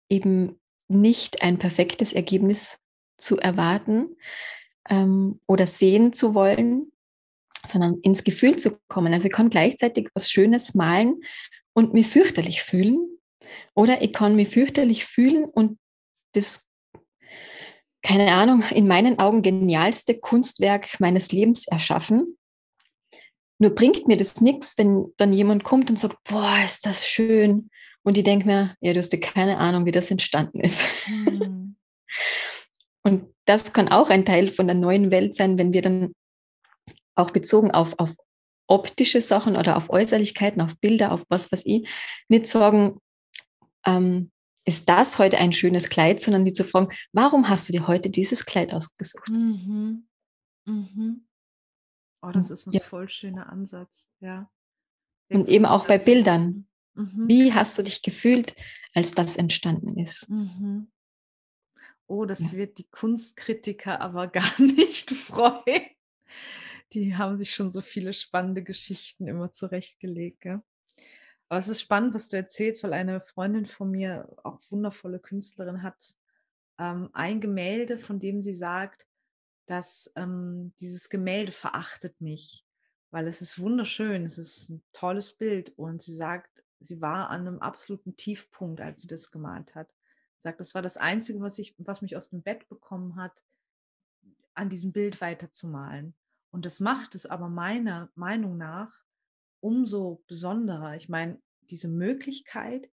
eben 0.08 0.62
nicht 0.88 1.42
ein 1.42 1.58
perfektes 1.58 2.14
Ergebnis 2.14 2.78
zu 3.18 3.40
erwarten 3.40 4.18
ähm, 4.88 5.40
oder 5.48 5.66
sehen 5.66 6.14
zu 6.14 6.36
wollen, 6.36 6.92
sondern 7.66 7.96
ins 8.02 8.24
Gefühl 8.24 8.58
zu 8.58 8.78
kommen. 8.88 9.16
Also 9.16 9.26
ich 9.26 9.34
kann 9.34 9.50
gleichzeitig 9.50 10.10
was 10.14 10.30
Schönes 10.30 10.76
malen 10.76 11.24
und 11.74 11.96
mich 11.96 12.06
fürchterlich 12.06 12.62
fühlen 12.62 13.18
oder 13.74 14.04
ich 14.04 14.14
kann 14.14 14.36
mich 14.36 14.50
fürchterlich 14.50 15.06
fühlen 15.06 15.46
und 15.46 15.80
das, 16.34 16.68
keine 18.04 18.32
Ahnung, 18.32 18.64
in 18.76 18.88
meinen 18.88 19.18
Augen 19.18 19.42
genialste 19.42 20.20
Kunstwerk 20.20 21.00
meines 21.00 21.32
Lebens 21.32 21.68
erschaffen. 21.68 22.38
Nur 23.62 23.76
bringt 23.76 24.08
mir 24.08 24.18
das 24.18 24.42
nichts, 24.42 24.76
wenn 24.80 25.14
dann 25.18 25.34
jemand 25.34 25.64
kommt 25.64 25.92
und 25.92 26.00
sagt, 26.00 26.18
boah, 26.24 26.58
ist 26.66 26.88
das 26.88 27.06
schön. 27.06 27.70
Und 28.02 28.18
ich 28.18 28.24
denke 28.24 28.48
mir, 28.48 28.76
ja, 28.82 28.92
du 28.92 28.98
hast 28.98 29.14
ja 29.14 29.20
keine 29.20 29.60
Ahnung, 29.60 29.86
wie 29.86 29.92
das 29.92 30.10
entstanden 30.10 30.62
ist. 30.62 30.84
Mhm. 31.08 31.76
Und 33.04 33.34
das 33.46 33.72
kann 33.72 33.88
auch 33.88 34.10
ein 34.10 34.26
Teil 34.26 34.48
von 34.48 34.66
der 34.66 34.76
neuen 34.76 35.12
Welt 35.12 35.36
sein, 35.36 35.60
wenn 35.60 35.74
wir 35.74 35.84
dann 35.84 36.12
auch 37.14 37.30
bezogen 37.30 37.70
auf, 37.70 37.98
auf 38.00 38.16
optische 38.68 39.22
Sachen 39.22 39.56
oder 39.56 39.78
auf 39.78 39.92
Äußerlichkeiten, 39.92 40.62
auf 40.62 40.80
Bilder, 40.80 41.12
auf 41.12 41.24
was 41.30 41.52
weiß 41.52 41.62
ich, 41.66 41.88
nicht 42.30 42.48
sagen, 42.48 42.98
ähm, 43.86 44.32
ist 44.66 44.90
das 44.90 45.20
heute 45.20 45.38
ein 45.38 45.54
schönes 45.54 45.90
Kleid, 45.90 46.20
sondern 46.20 46.46
die 46.46 46.54
zu 46.54 46.64
fragen, 46.64 46.90
warum 47.12 47.48
hast 47.48 47.70
du 47.70 47.74
dir 47.74 47.88
heute 47.88 48.10
dieses 48.10 48.44
Kleid 48.46 48.74
ausgesucht? 48.74 49.30
Mhm. 49.30 50.08
Mhm. 50.66 51.28
Oh, 52.22 52.32
das 52.32 52.52
ist 52.52 52.68
ein 52.68 52.72
ja. 52.74 52.80
voll 52.82 53.10
schöner 53.10 53.50
Ansatz, 53.50 54.10
ja. 54.20 54.50
Und 55.30 55.48
eben 55.48 55.66
auch 55.66 55.88
bei 55.88 55.98
Bildern. 55.98 56.68
Mhm. 56.94 57.28
Wie 57.28 57.54
hast 57.54 57.78
du 57.78 57.84
dich 57.84 58.02
gefühlt, 58.02 58.56
als 58.94 59.14
das 59.14 59.38
entstanden 59.38 59.98
ist? 59.98 60.30
Mhm. 60.30 60.92
Oh, 62.08 62.26
das 62.26 62.52
ja. 62.52 62.58
wird 62.58 62.78
die 62.78 62.90
Kunstkritiker 62.90 64.02
aber 64.02 64.28
gar 64.28 64.62
nicht 64.62 65.12
freuen. 65.12 65.86
Die 66.94 67.16
haben 67.16 67.38
sich 67.38 67.56
schon 67.56 67.72
so 67.72 67.80
viele 67.80 68.14
spannende 68.14 68.64
Geschichten 68.64 69.28
immer 69.28 69.52
zurechtgelegt. 69.52 70.42
Gell? 70.42 70.62
Aber 71.48 71.60
es 71.60 71.70
ist 71.70 71.82
spannend, 71.82 72.14
was 72.14 72.28
du 72.30 72.38
erzählst, 72.38 72.84
weil 72.84 72.94
eine 72.94 73.22
Freundin 73.22 73.66
von 73.66 73.90
mir, 73.90 74.30
auch 74.44 74.60
wundervolle 74.70 75.20
Künstlerin, 75.20 75.84
hat 75.84 76.16
ähm, 76.78 77.10
ein 77.14 77.40
Gemälde, 77.40 77.98
von 77.98 78.20
dem 78.20 78.44
sie 78.44 78.54
sagt, 78.54 79.08
dass 79.66 80.12
ähm, 80.16 80.74
dieses 80.80 81.10
Gemälde 81.10 81.52
verachtet 81.52 82.20
mich, 82.22 82.66
weil 83.12 83.28
es 83.28 83.42
ist 83.42 83.60
wunderschön, 83.60 84.26
es 84.26 84.38
ist 84.38 84.70
ein 84.70 84.84
tolles 84.94 85.38
Bild 85.38 85.78
und 85.78 86.02
sie 86.02 86.14
sagt, 86.14 86.64
sie 86.80 87.02
war 87.02 87.30
an 87.30 87.48
einem 87.48 87.60
absoluten 87.60 88.16
Tiefpunkt, 88.18 88.82
als 88.82 89.02
sie 89.02 89.08
das 89.08 89.32
gemalt 89.32 89.76
hat. 89.76 89.90
Sie 90.38 90.44
sagt, 90.44 90.60
das 90.60 90.74
war 90.74 90.82
das 90.82 90.98
Einzige, 90.98 91.40
was, 91.42 91.60
ich, 91.60 91.76
was 91.78 92.02
mich 92.02 92.18
aus 92.18 92.30
dem 92.30 92.42
Bett 92.42 92.68
bekommen 92.68 93.16
hat, 93.16 93.44
an 94.54 94.70
diesem 94.70 94.92
Bild 94.92 95.22
weiterzumalen. 95.22 96.16
Und 96.52 96.66
das 96.66 96.80
macht 96.80 97.16
es 97.16 97.26
aber 97.26 97.48
meiner 97.50 98.12
Meinung 98.16 98.58
nach 98.58 99.06
umso 99.62 100.24
besonderer. 100.28 100.96
Ich 100.96 101.08
meine, 101.08 101.42
diese 101.70 101.88
Möglichkeit, 101.88 102.90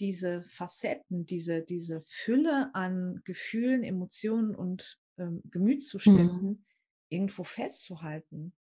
diese 0.00 0.42
Facetten, 0.44 1.26
diese, 1.26 1.62
diese 1.62 2.02
Fülle 2.06 2.74
an 2.74 3.20
Gefühlen, 3.24 3.84
Emotionen 3.84 4.54
und 4.54 4.98
ähm, 5.18 5.42
Gemütszuständen 5.50 6.42
mhm. 6.42 6.64
irgendwo 7.08 7.44
festzuhalten. 7.44 8.52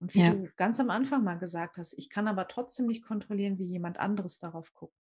Und 0.00 0.14
wie 0.14 0.20
ja. 0.20 0.32
du 0.32 0.48
ganz 0.56 0.78
am 0.78 0.90
Anfang 0.90 1.24
mal 1.24 1.38
gesagt 1.38 1.76
hast, 1.76 1.94
ich 1.94 2.08
kann 2.08 2.28
aber 2.28 2.46
trotzdem 2.46 2.86
nicht 2.86 3.04
kontrollieren, 3.04 3.58
wie 3.58 3.64
jemand 3.64 3.98
anderes 3.98 4.38
darauf 4.38 4.72
guckt. 4.74 4.94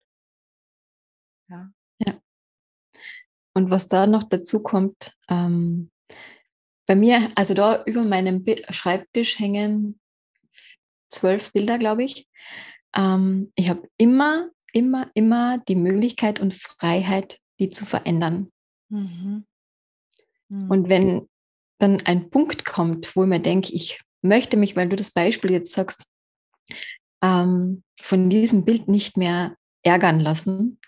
Ja. 1.50 1.72
Ja. 2.00 2.20
Und 3.54 3.70
was 3.70 3.88
da 3.88 4.08
noch 4.08 4.24
dazu 4.24 4.62
kommt, 4.62 5.16
ähm, 5.30 5.92
bei 6.88 6.96
mir, 6.96 7.30
also 7.36 7.54
da 7.54 7.84
über 7.84 8.04
meinem 8.04 8.44
Schreibtisch 8.70 9.40
hängen 9.40 10.00
zwölf 11.10 11.52
Bilder, 11.54 11.78
glaube 11.78 12.04
ich. 12.04 12.28
Ähm, 12.96 13.52
ich 13.56 13.70
habe 13.70 13.90
immer, 13.98 14.50
immer, 14.74 15.10
immer 15.14 15.58
die 15.60 15.76
Möglichkeit 15.76 16.40
und 16.40 16.54
Freiheit, 16.54 17.40
die 17.60 17.70
zu 17.70 17.86
verändern. 17.86 18.52
Mhm. 18.90 19.46
Mhm. 20.50 20.72
Und 20.72 20.90
wenn 20.90 21.30
dann 21.80 22.02
ein 22.06 22.30
Punkt 22.30 22.66
kommt, 22.66 23.16
wo 23.16 23.24
ich 23.24 23.30
mir 23.30 23.40
denke, 23.40 23.74
ich 23.74 24.02
möchte 24.22 24.58
mich, 24.58 24.76
weil 24.76 24.90
du 24.90 24.96
das 24.96 25.12
Beispiel 25.12 25.52
jetzt 25.52 25.74
sagst, 25.74 26.06
ähm, 27.22 27.84
von 28.00 28.30
diesem 28.30 28.66
Bild 28.66 28.88
nicht 28.88 29.18
mehr 29.18 29.56
ärgern 29.84 30.20
lassen, 30.20 30.80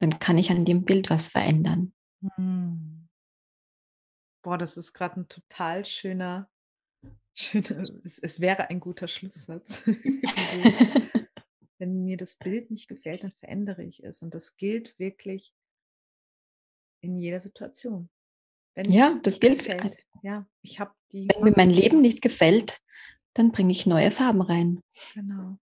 dann 0.00 0.18
kann 0.18 0.38
ich 0.38 0.50
an 0.50 0.64
dem 0.64 0.84
Bild 0.84 1.10
was 1.10 1.28
verändern. 1.28 1.92
Mhm. 2.20 3.08
Boah, 4.42 4.58
das 4.58 4.76
ist 4.76 4.92
gerade 4.92 5.20
ein 5.20 5.28
total 5.28 5.84
schöner, 5.84 6.48
schöner 7.34 7.84
es, 8.04 8.18
es, 8.18 8.40
wäre 8.40 8.70
ein 8.70 8.80
guter 8.80 9.08
Schlusssatz. 9.08 9.82
Wenn 11.78 12.04
mir 12.04 12.16
das 12.16 12.36
Bild 12.36 12.70
nicht 12.70 12.88
gefällt, 12.88 13.22
dann 13.22 13.32
verändere 13.32 13.84
ich 13.84 14.02
es. 14.02 14.22
Und 14.22 14.34
das 14.34 14.56
gilt 14.56 14.98
wirklich 14.98 15.54
in 17.00 17.16
jeder 17.16 17.38
Situation. 17.38 18.10
Wenn 18.74 18.90
ja, 18.90 19.18
das 19.22 19.40
gilt. 19.40 19.58
Gefällt. 19.60 20.04
Ja, 20.22 20.46
ich 20.62 20.80
habe 20.80 20.92
die. 21.12 21.28
Wenn 21.28 21.44
mir 21.44 21.54
mein 21.56 21.70
Leben 21.70 22.00
nicht 22.00 22.22
gefällt, 22.22 22.78
dann 23.34 23.52
bringe 23.52 23.72
ich 23.72 23.86
neue 23.86 24.10
Farben 24.10 24.42
rein. 24.42 24.80
Genau. 25.14 25.58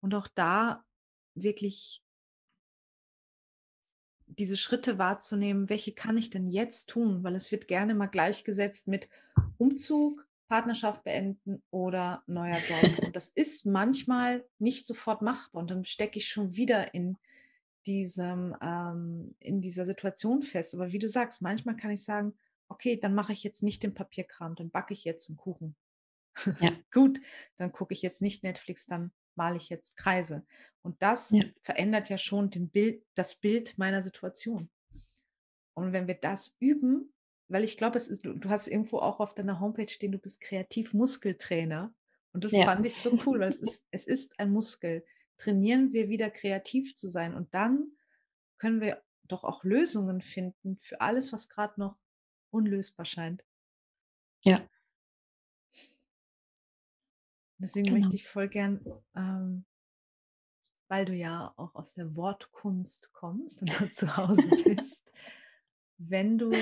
Und 0.00 0.14
auch 0.14 0.28
da 0.28 0.84
wirklich 1.34 2.02
diese 4.26 4.56
Schritte 4.56 4.98
wahrzunehmen, 4.98 5.68
welche 5.68 5.92
kann 5.92 6.16
ich 6.16 6.30
denn 6.30 6.50
jetzt 6.50 6.90
tun? 6.90 7.22
Weil 7.24 7.34
es 7.34 7.50
wird 7.50 7.68
gerne 7.68 7.94
mal 7.94 8.06
gleichgesetzt 8.06 8.88
mit 8.88 9.08
Umzug, 9.58 10.26
Partnerschaft 10.48 11.04
beenden 11.04 11.62
oder 11.70 12.22
neuer 12.26 12.58
Job. 12.58 12.98
Und 13.04 13.16
das 13.16 13.28
ist 13.28 13.66
manchmal 13.66 14.44
nicht 14.58 14.86
sofort 14.86 15.22
machbar. 15.22 15.62
Und 15.62 15.70
dann 15.70 15.84
stecke 15.84 16.18
ich 16.18 16.28
schon 16.28 16.56
wieder 16.56 16.94
in 16.94 17.16
diesem, 17.86 18.56
ähm, 18.62 19.34
in 19.38 19.60
dieser 19.60 19.84
Situation 19.84 20.42
fest. 20.42 20.74
Aber 20.74 20.92
wie 20.92 20.98
du 20.98 21.08
sagst, 21.08 21.42
manchmal 21.42 21.76
kann 21.76 21.90
ich 21.90 22.04
sagen, 22.04 22.34
okay, 22.68 22.96
dann 22.96 23.14
mache 23.14 23.32
ich 23.32 23.42
jetzt 23.42 23.62
nicht 23.62 23.82
den 23.82 23.94
Papierkram, 23.94 24.54
dann 24.54 24.70
backe 24.70 24.94
ich 24.94 25.04
jetzt 25.04 25.28
einen 25.28 25.36
Kuchen. 25.36 25.76
Ja. 26.60 26.72
Gut, 26.92 27.20
dann 27.56 27.72
gucke 27.72 27.92
ich 27.92 28.02
jetzt 28.02 28.22
nicht 28.22 28.42
Netflix, 28.42 28.86
dann 28.86 29.12
male 29.34 29.56
ich 29.56 29.68
jetzt 29.68 29.96
Kreise. 29.96 30.44
Und 30.82 31.02
das 31.02 31.30
ja. 31.30 31.44
verändert 31.62 32.08
ja 32.08 32.18
schon 32.18 32.50
den 32.50 32.68
Bild, 32.68 33.04
das 33.14 33.34
Bild 33.34 33.78
meiner 33.78 34.02
Situation. 34.02 34.70
Und 35.74 35.92
wenn 35.92 36.06
wir 36.06 36.14
das 36.14 36.56
üben, 36.60 37.12
weil 37.48 37.64
ich 37.64 37.76
glaube, 37.76 37.96
es 37.96 38.08
ist, 38.08 38.24
du, 38.24 38.34
du 38.34 38.48
hast 38.48 38.68
irgendwo 38.68 38.98
auch 38.98 39.18
auf 39.18 39.34
deiner 39.34 39.60
Homepage 39.60 39.88
stehen, 39.88 40.12
du 40.12 40.18
bist 40.18 40.40
Kreativ-Muskeltrainer. 40.40 41.92
Und 42.32 42.44
das 42.44 42.52
ja. 42.52 42.64
fand 42.64 42.86
ich 42.86 42.94
so 42.94 43.18
cool, 43.26 43.40
weil 43.40 43.48
es 43.48 43.60
ist, 43.60 43.86
es 43.90 44.06
ist 44.06 44.38
ein 44.38 44.52
Muskel 44.52 45.04
trainieren 45.40 45.92
wir 45.92 46.08
wieder 46.08 46.30
kreativ 46.30 46.94
zu 46.94 47.10
sein. 47.10 47.34
Und 47.34 47.52
dann 47.54 47.92
können 48.58 48.80
wir 48.80 49.02
doch 49.24 49.42
auch 49.44 49.64
Lösungen 49.64 50.20
finden 50.20 50.78
für 50.78 51.00
alles, 51.00 51.32
was 51.32 51.48
gerade 51.48 51.80
noch 51.80 51.96
unlösbar 52.50 53.06
scheint. 53.06 53.44
Ja. 54.42 54.68
Deswegen 57.58 57.86
genau. 57.86 58.00
möchte 58.00 58.16
ich 58.16 58.26
voll 58.28 58.48
gern, 58.48 58.84
ähm, 59.14 59.64
weil 60.88 61.04
du 61.04 61.14
ja 61.14 61.52
auch 61.56 61.74
aus 61.74 61.94
der 61.94 62.16
Wortkunst 62.16 63.12
kommst 63.12 63.60
und 63.60 63.80
da 63.80 63.90
zu 63.90 64.16
Hause 64.16 64.48
bist, 64.64 65.12
wenn 65.98 66.38
du 66.38 66.52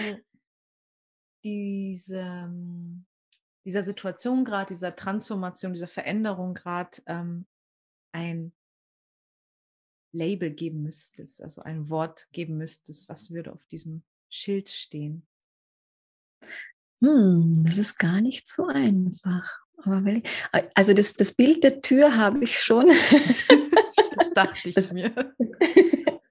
diese, 1.44 2.52
dieser 3.64 3.82
Situation 3.82 4.44
gerade, 4.44 4.74
dieser 4.74 4.94
Transformation, 4.94 5.72
dieser 5.72 5.86
Veränderung 5.86 6.54
gerade 6.54 7.00
ähm, 7.06 7.46
ein 8.12 8.52
Label 10.12 10.50
geben 10.50 10.82
müsstest, 10.82 11.42
also 11.42 11.62
ein 11.62 11.90
Wort 11.90 12.28
geben 12.32 12.56
müsstest, 12.56 13.08
was 13.08 13.30
würde 13.30 13.52
auf 13.52 13.64
diesem 13.66 14.02
Schild 14.28 14.68
stehen? 14.68 15.26
Hm, 17.02 17.62
das 17.64 17.78
ist 17.78 17.98
gar 17.98 18.20
nicht 18.20 18.48
so 18.48 18.66
einfach. 18.66 19.60
Aber 19.84 20.06
ich, 20.06 20.24
also 20.74 20.92
das, 20.92 21.14
das 21.14 21.32
Bild 21.32 21.62
der 21.62 21.80
Tür 21.80 22.16
habe 22.16 22.42
ich 22.42 22.58
schon. 22.58 22.86
das 22.88 24.34
dachte 24.34 24.58
ich 24.68 24.74
das, 24.74 24.92
mir. 24.92 25.12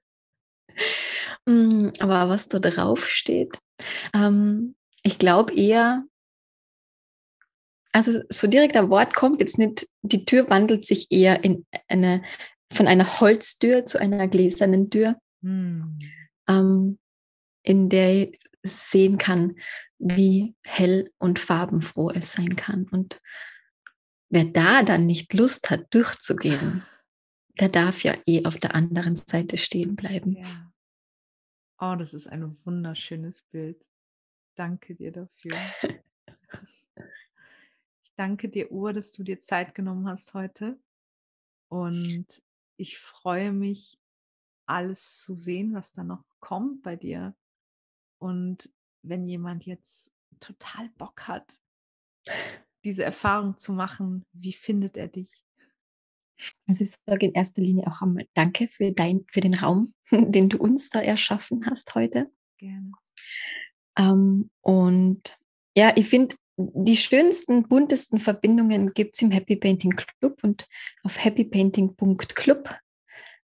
Hm, 1.47 1.93
aber 1.99 2.27
was 2.27 2.49
da 2.49 2.59
drauf 2.59 3.07
steht, 3.07 3.57
ähm, 4.13 4.75
ich 5.01 5.17
glaube 5.17 5.55
eher, 5.55 6.03
also 7.93 8.19
so 8.29 8.47
direkt 8.47 8.75
ein 8.75 8.89
Wort 8.89 9.15
kommt 9.15 9.39
jetzt 9.39 9.57
nicht, 9.57 9.87
die 10.01 10.25
Tür 10.25 10.49
wandelt 10.49 10.85
sich 10.85 11.09
eher 11.09 11.45
in 11.45 11.65
eine 11.87 12.21
von 12.71 12.87
einer 12.87 13.19
Holztür 13.19 13.85
zu 13.85 13.99
einer 13.99 14.27
gläsernen 14.27 14.89
Tür, 14.89 15.15
hm. 15.41 15.99
ähm, 16.47 16.99
in 17.63 17.89
der 17.89 18.23
ich 18.23 18.39
sehen 18.63 19.17
kann, 19.17 19.55
wie 19.99 20.55
hell 20.63 21.11
und 21.17 21.39
farbenfroh 21.39 22.11
es 22.11 22.33
sein 22.33 22.55
kann. 22.55 22.87
Und 22.89 23.21
wer 24.29 24.45
da 24.45 24.83
dann 24.83 25.05
nicht 25.05 25.33
Lust 25.33 25.69
hat, 25.69 25.85
durchzugehen, 25.91 26.83
der 27.59 27.69
darf 27.69 28.03
ja 28.03 28.15
eh 28.25 28.45
auf 28.45 28.57
der 28.57 28.75
anderen 28.75 29.15
Seite 29.15 29.57
stehen 29.57 29.95
bleiben. 29.95 30.37
Ja. 30.37 30.73
Oh, 31.79 31.95
das 31.95 32.13
ist 32.13 32.27
ein 32.27 32.57
wunderschönes 32.65 33.43
Bild. 33.43 33.87
Danke 34.55 34.95
dir 34.95 35.11
dafür. 35.11 35.53
ich 38.03 38.13
danke 38.15 38.49
dir, 38.49 38.71
Uhr, 38.71 38.93
dass 38.93 39.11
du 39.11 39.23
dir 39.23 39.39
Zeit 39.39 39.75
genommen 39.75 40.07
hast 40.07 40.33
heute. 40.33 40.79
Und 41.69 42.41
ich 42.77 42.97
freue 42.97 43.51
mich, 43.51 43.99
alles 44.65 45.21
zu 45.21 45.35
sehen, 45.35 45.73
was 45.73 45.93
da 45.93 46.03
noch 46.03 46.23
kommt 46.39 46.83
bei 46.83 46.95
dir. 46.95 47.35
Und 48.19 48.69
wenn 49.01 49.27
jemand 49.27 49.65
jetzt 49.65 50.11
total 50.39 50.89
Bock 50.97 51.27
hat, 51.27 51.59
diese 52.83 53.03
Erfahrung 53.03 53.57
zu 53.57 53.73
machen, 53.73 54.23
wie 54.33 54.53
findet 54.53 54.97
er 54.97 55.07
dich? 55.07 55.43
Also 56.67 56.83
ich 56.83 56.95
sage 57.05 57.25
in 57.25 57.33
erster 57.33 57.61
Linie 57.61 57.87
auch 57.87 58.01
einmal 58.01 58.27
Danke 58.33 58.67
für, 58.67 58.91
dein, 58.91 59.25
für 59.31 59.41
den 59.41 59.55
Raum, 59.55 59.93
den 60.11 60.49
du 60.49 60.57
uns 60.57 60.89
da 60.89 61.01
erschaffen 61.01 61.65
hast 61.65 61.95
heute. 61.95 62.31
Gerne. 62.57 62.91
Ähm, 63.97 64.49
und 64.61 65.37
ja, 65.75 65.93
ich 65.95 66.07
finde, 66.07 66.35
die 66.57 66.97
schönsten, 66.97 67.67
buntesten 67.67 68.19
Verbindungen 68.19 68.93
gibt 68.93 69.15
es 69.15 69.21
im 69.21 69.31
Happy 69.31 69.55
Painting 69.55 69.91
Club 69.91 70.43
und 70.43 70.67
auf 71.03 71.23
happypainting.club 71.23 72.75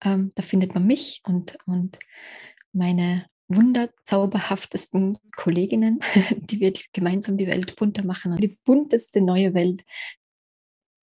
Ähm, 0.04 0.32
da 0.34 0.42
findet 0.42 0.74
man 0.74 0.88
mich 0.88 1.22
und, 1.26 1.58
und 1.66 2.00
meine 2.72 3.28
wunderzauberhaftesten 3.50 5.20
Kolleginnen, 5.36 6.00
die 6.38 6.60
wir 6.60 6.74
gemeinsam 6.94 7.38
die 7.38 7.48
Welt 7.48 7.76
bunter 7.76 8.04
machen. 8.04 8.36
Die 8.38 8.60
bunteste 8.64 9.22
neue 9.22 9.54
Welt, 9.54 9.84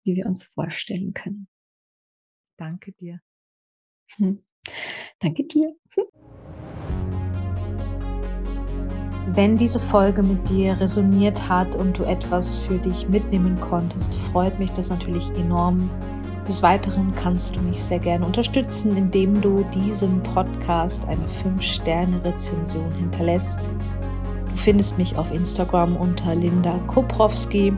die 0.06 0.16
wir 0.16 0.26
uns 0.26 0.44
vorstellen 0.44 1.12
können. 1.12 1.48
Danke 2.56 2.92
dir. 2.92 3.20
Hm. 4.16 4.42
Danke 5.18 5.44
dir. 5.44 5.76
Wenn 9.32 9.56
diese 9.56 9.78
Folge 9.78 10.24
mit 10.24 10.48
dir 10.48 10.80
resoniert 10.80 11.48
hat 11.48 11.76
und 11.76 11.96
du 11.96 12.02
etwas 12.02 12.56
für 12.56 12.78
dich 12.78 13.08
mitnehmen 13.08 13.60
konntest, 13.60 14.12
freut 14.12 14.58
mich 14.58 14.72
das 14.72 14.90
natürlich 14.90 15.30
enorm. 15.36 15.88
Des 16.48 16.64
Weiteren 16.64 17.14
kannst 17.14 17.54
du 17.54 17.60
mich 17.60 17.80
sehr 17.80 18.00
gerne 18.00 18.26
unterstützen, 18.26 18.96
indem 18.96 19.40
du 19.40 19.64
diesem 19.72 20.20
Podcast 20.24 21.06
eine 21.06 21.22
5-Sterne-Rezension 21.22 22.90
hinterlässt. 22.90 23.60
Du 24.50 24.56
findest 24.56 24.98
mich 24.98 25.16
auf 25.16 25.32
Instagram 25.32 25.94
unter 25.94 26.34
Linda 26.34 26.80
Koprowski 26.88 27.72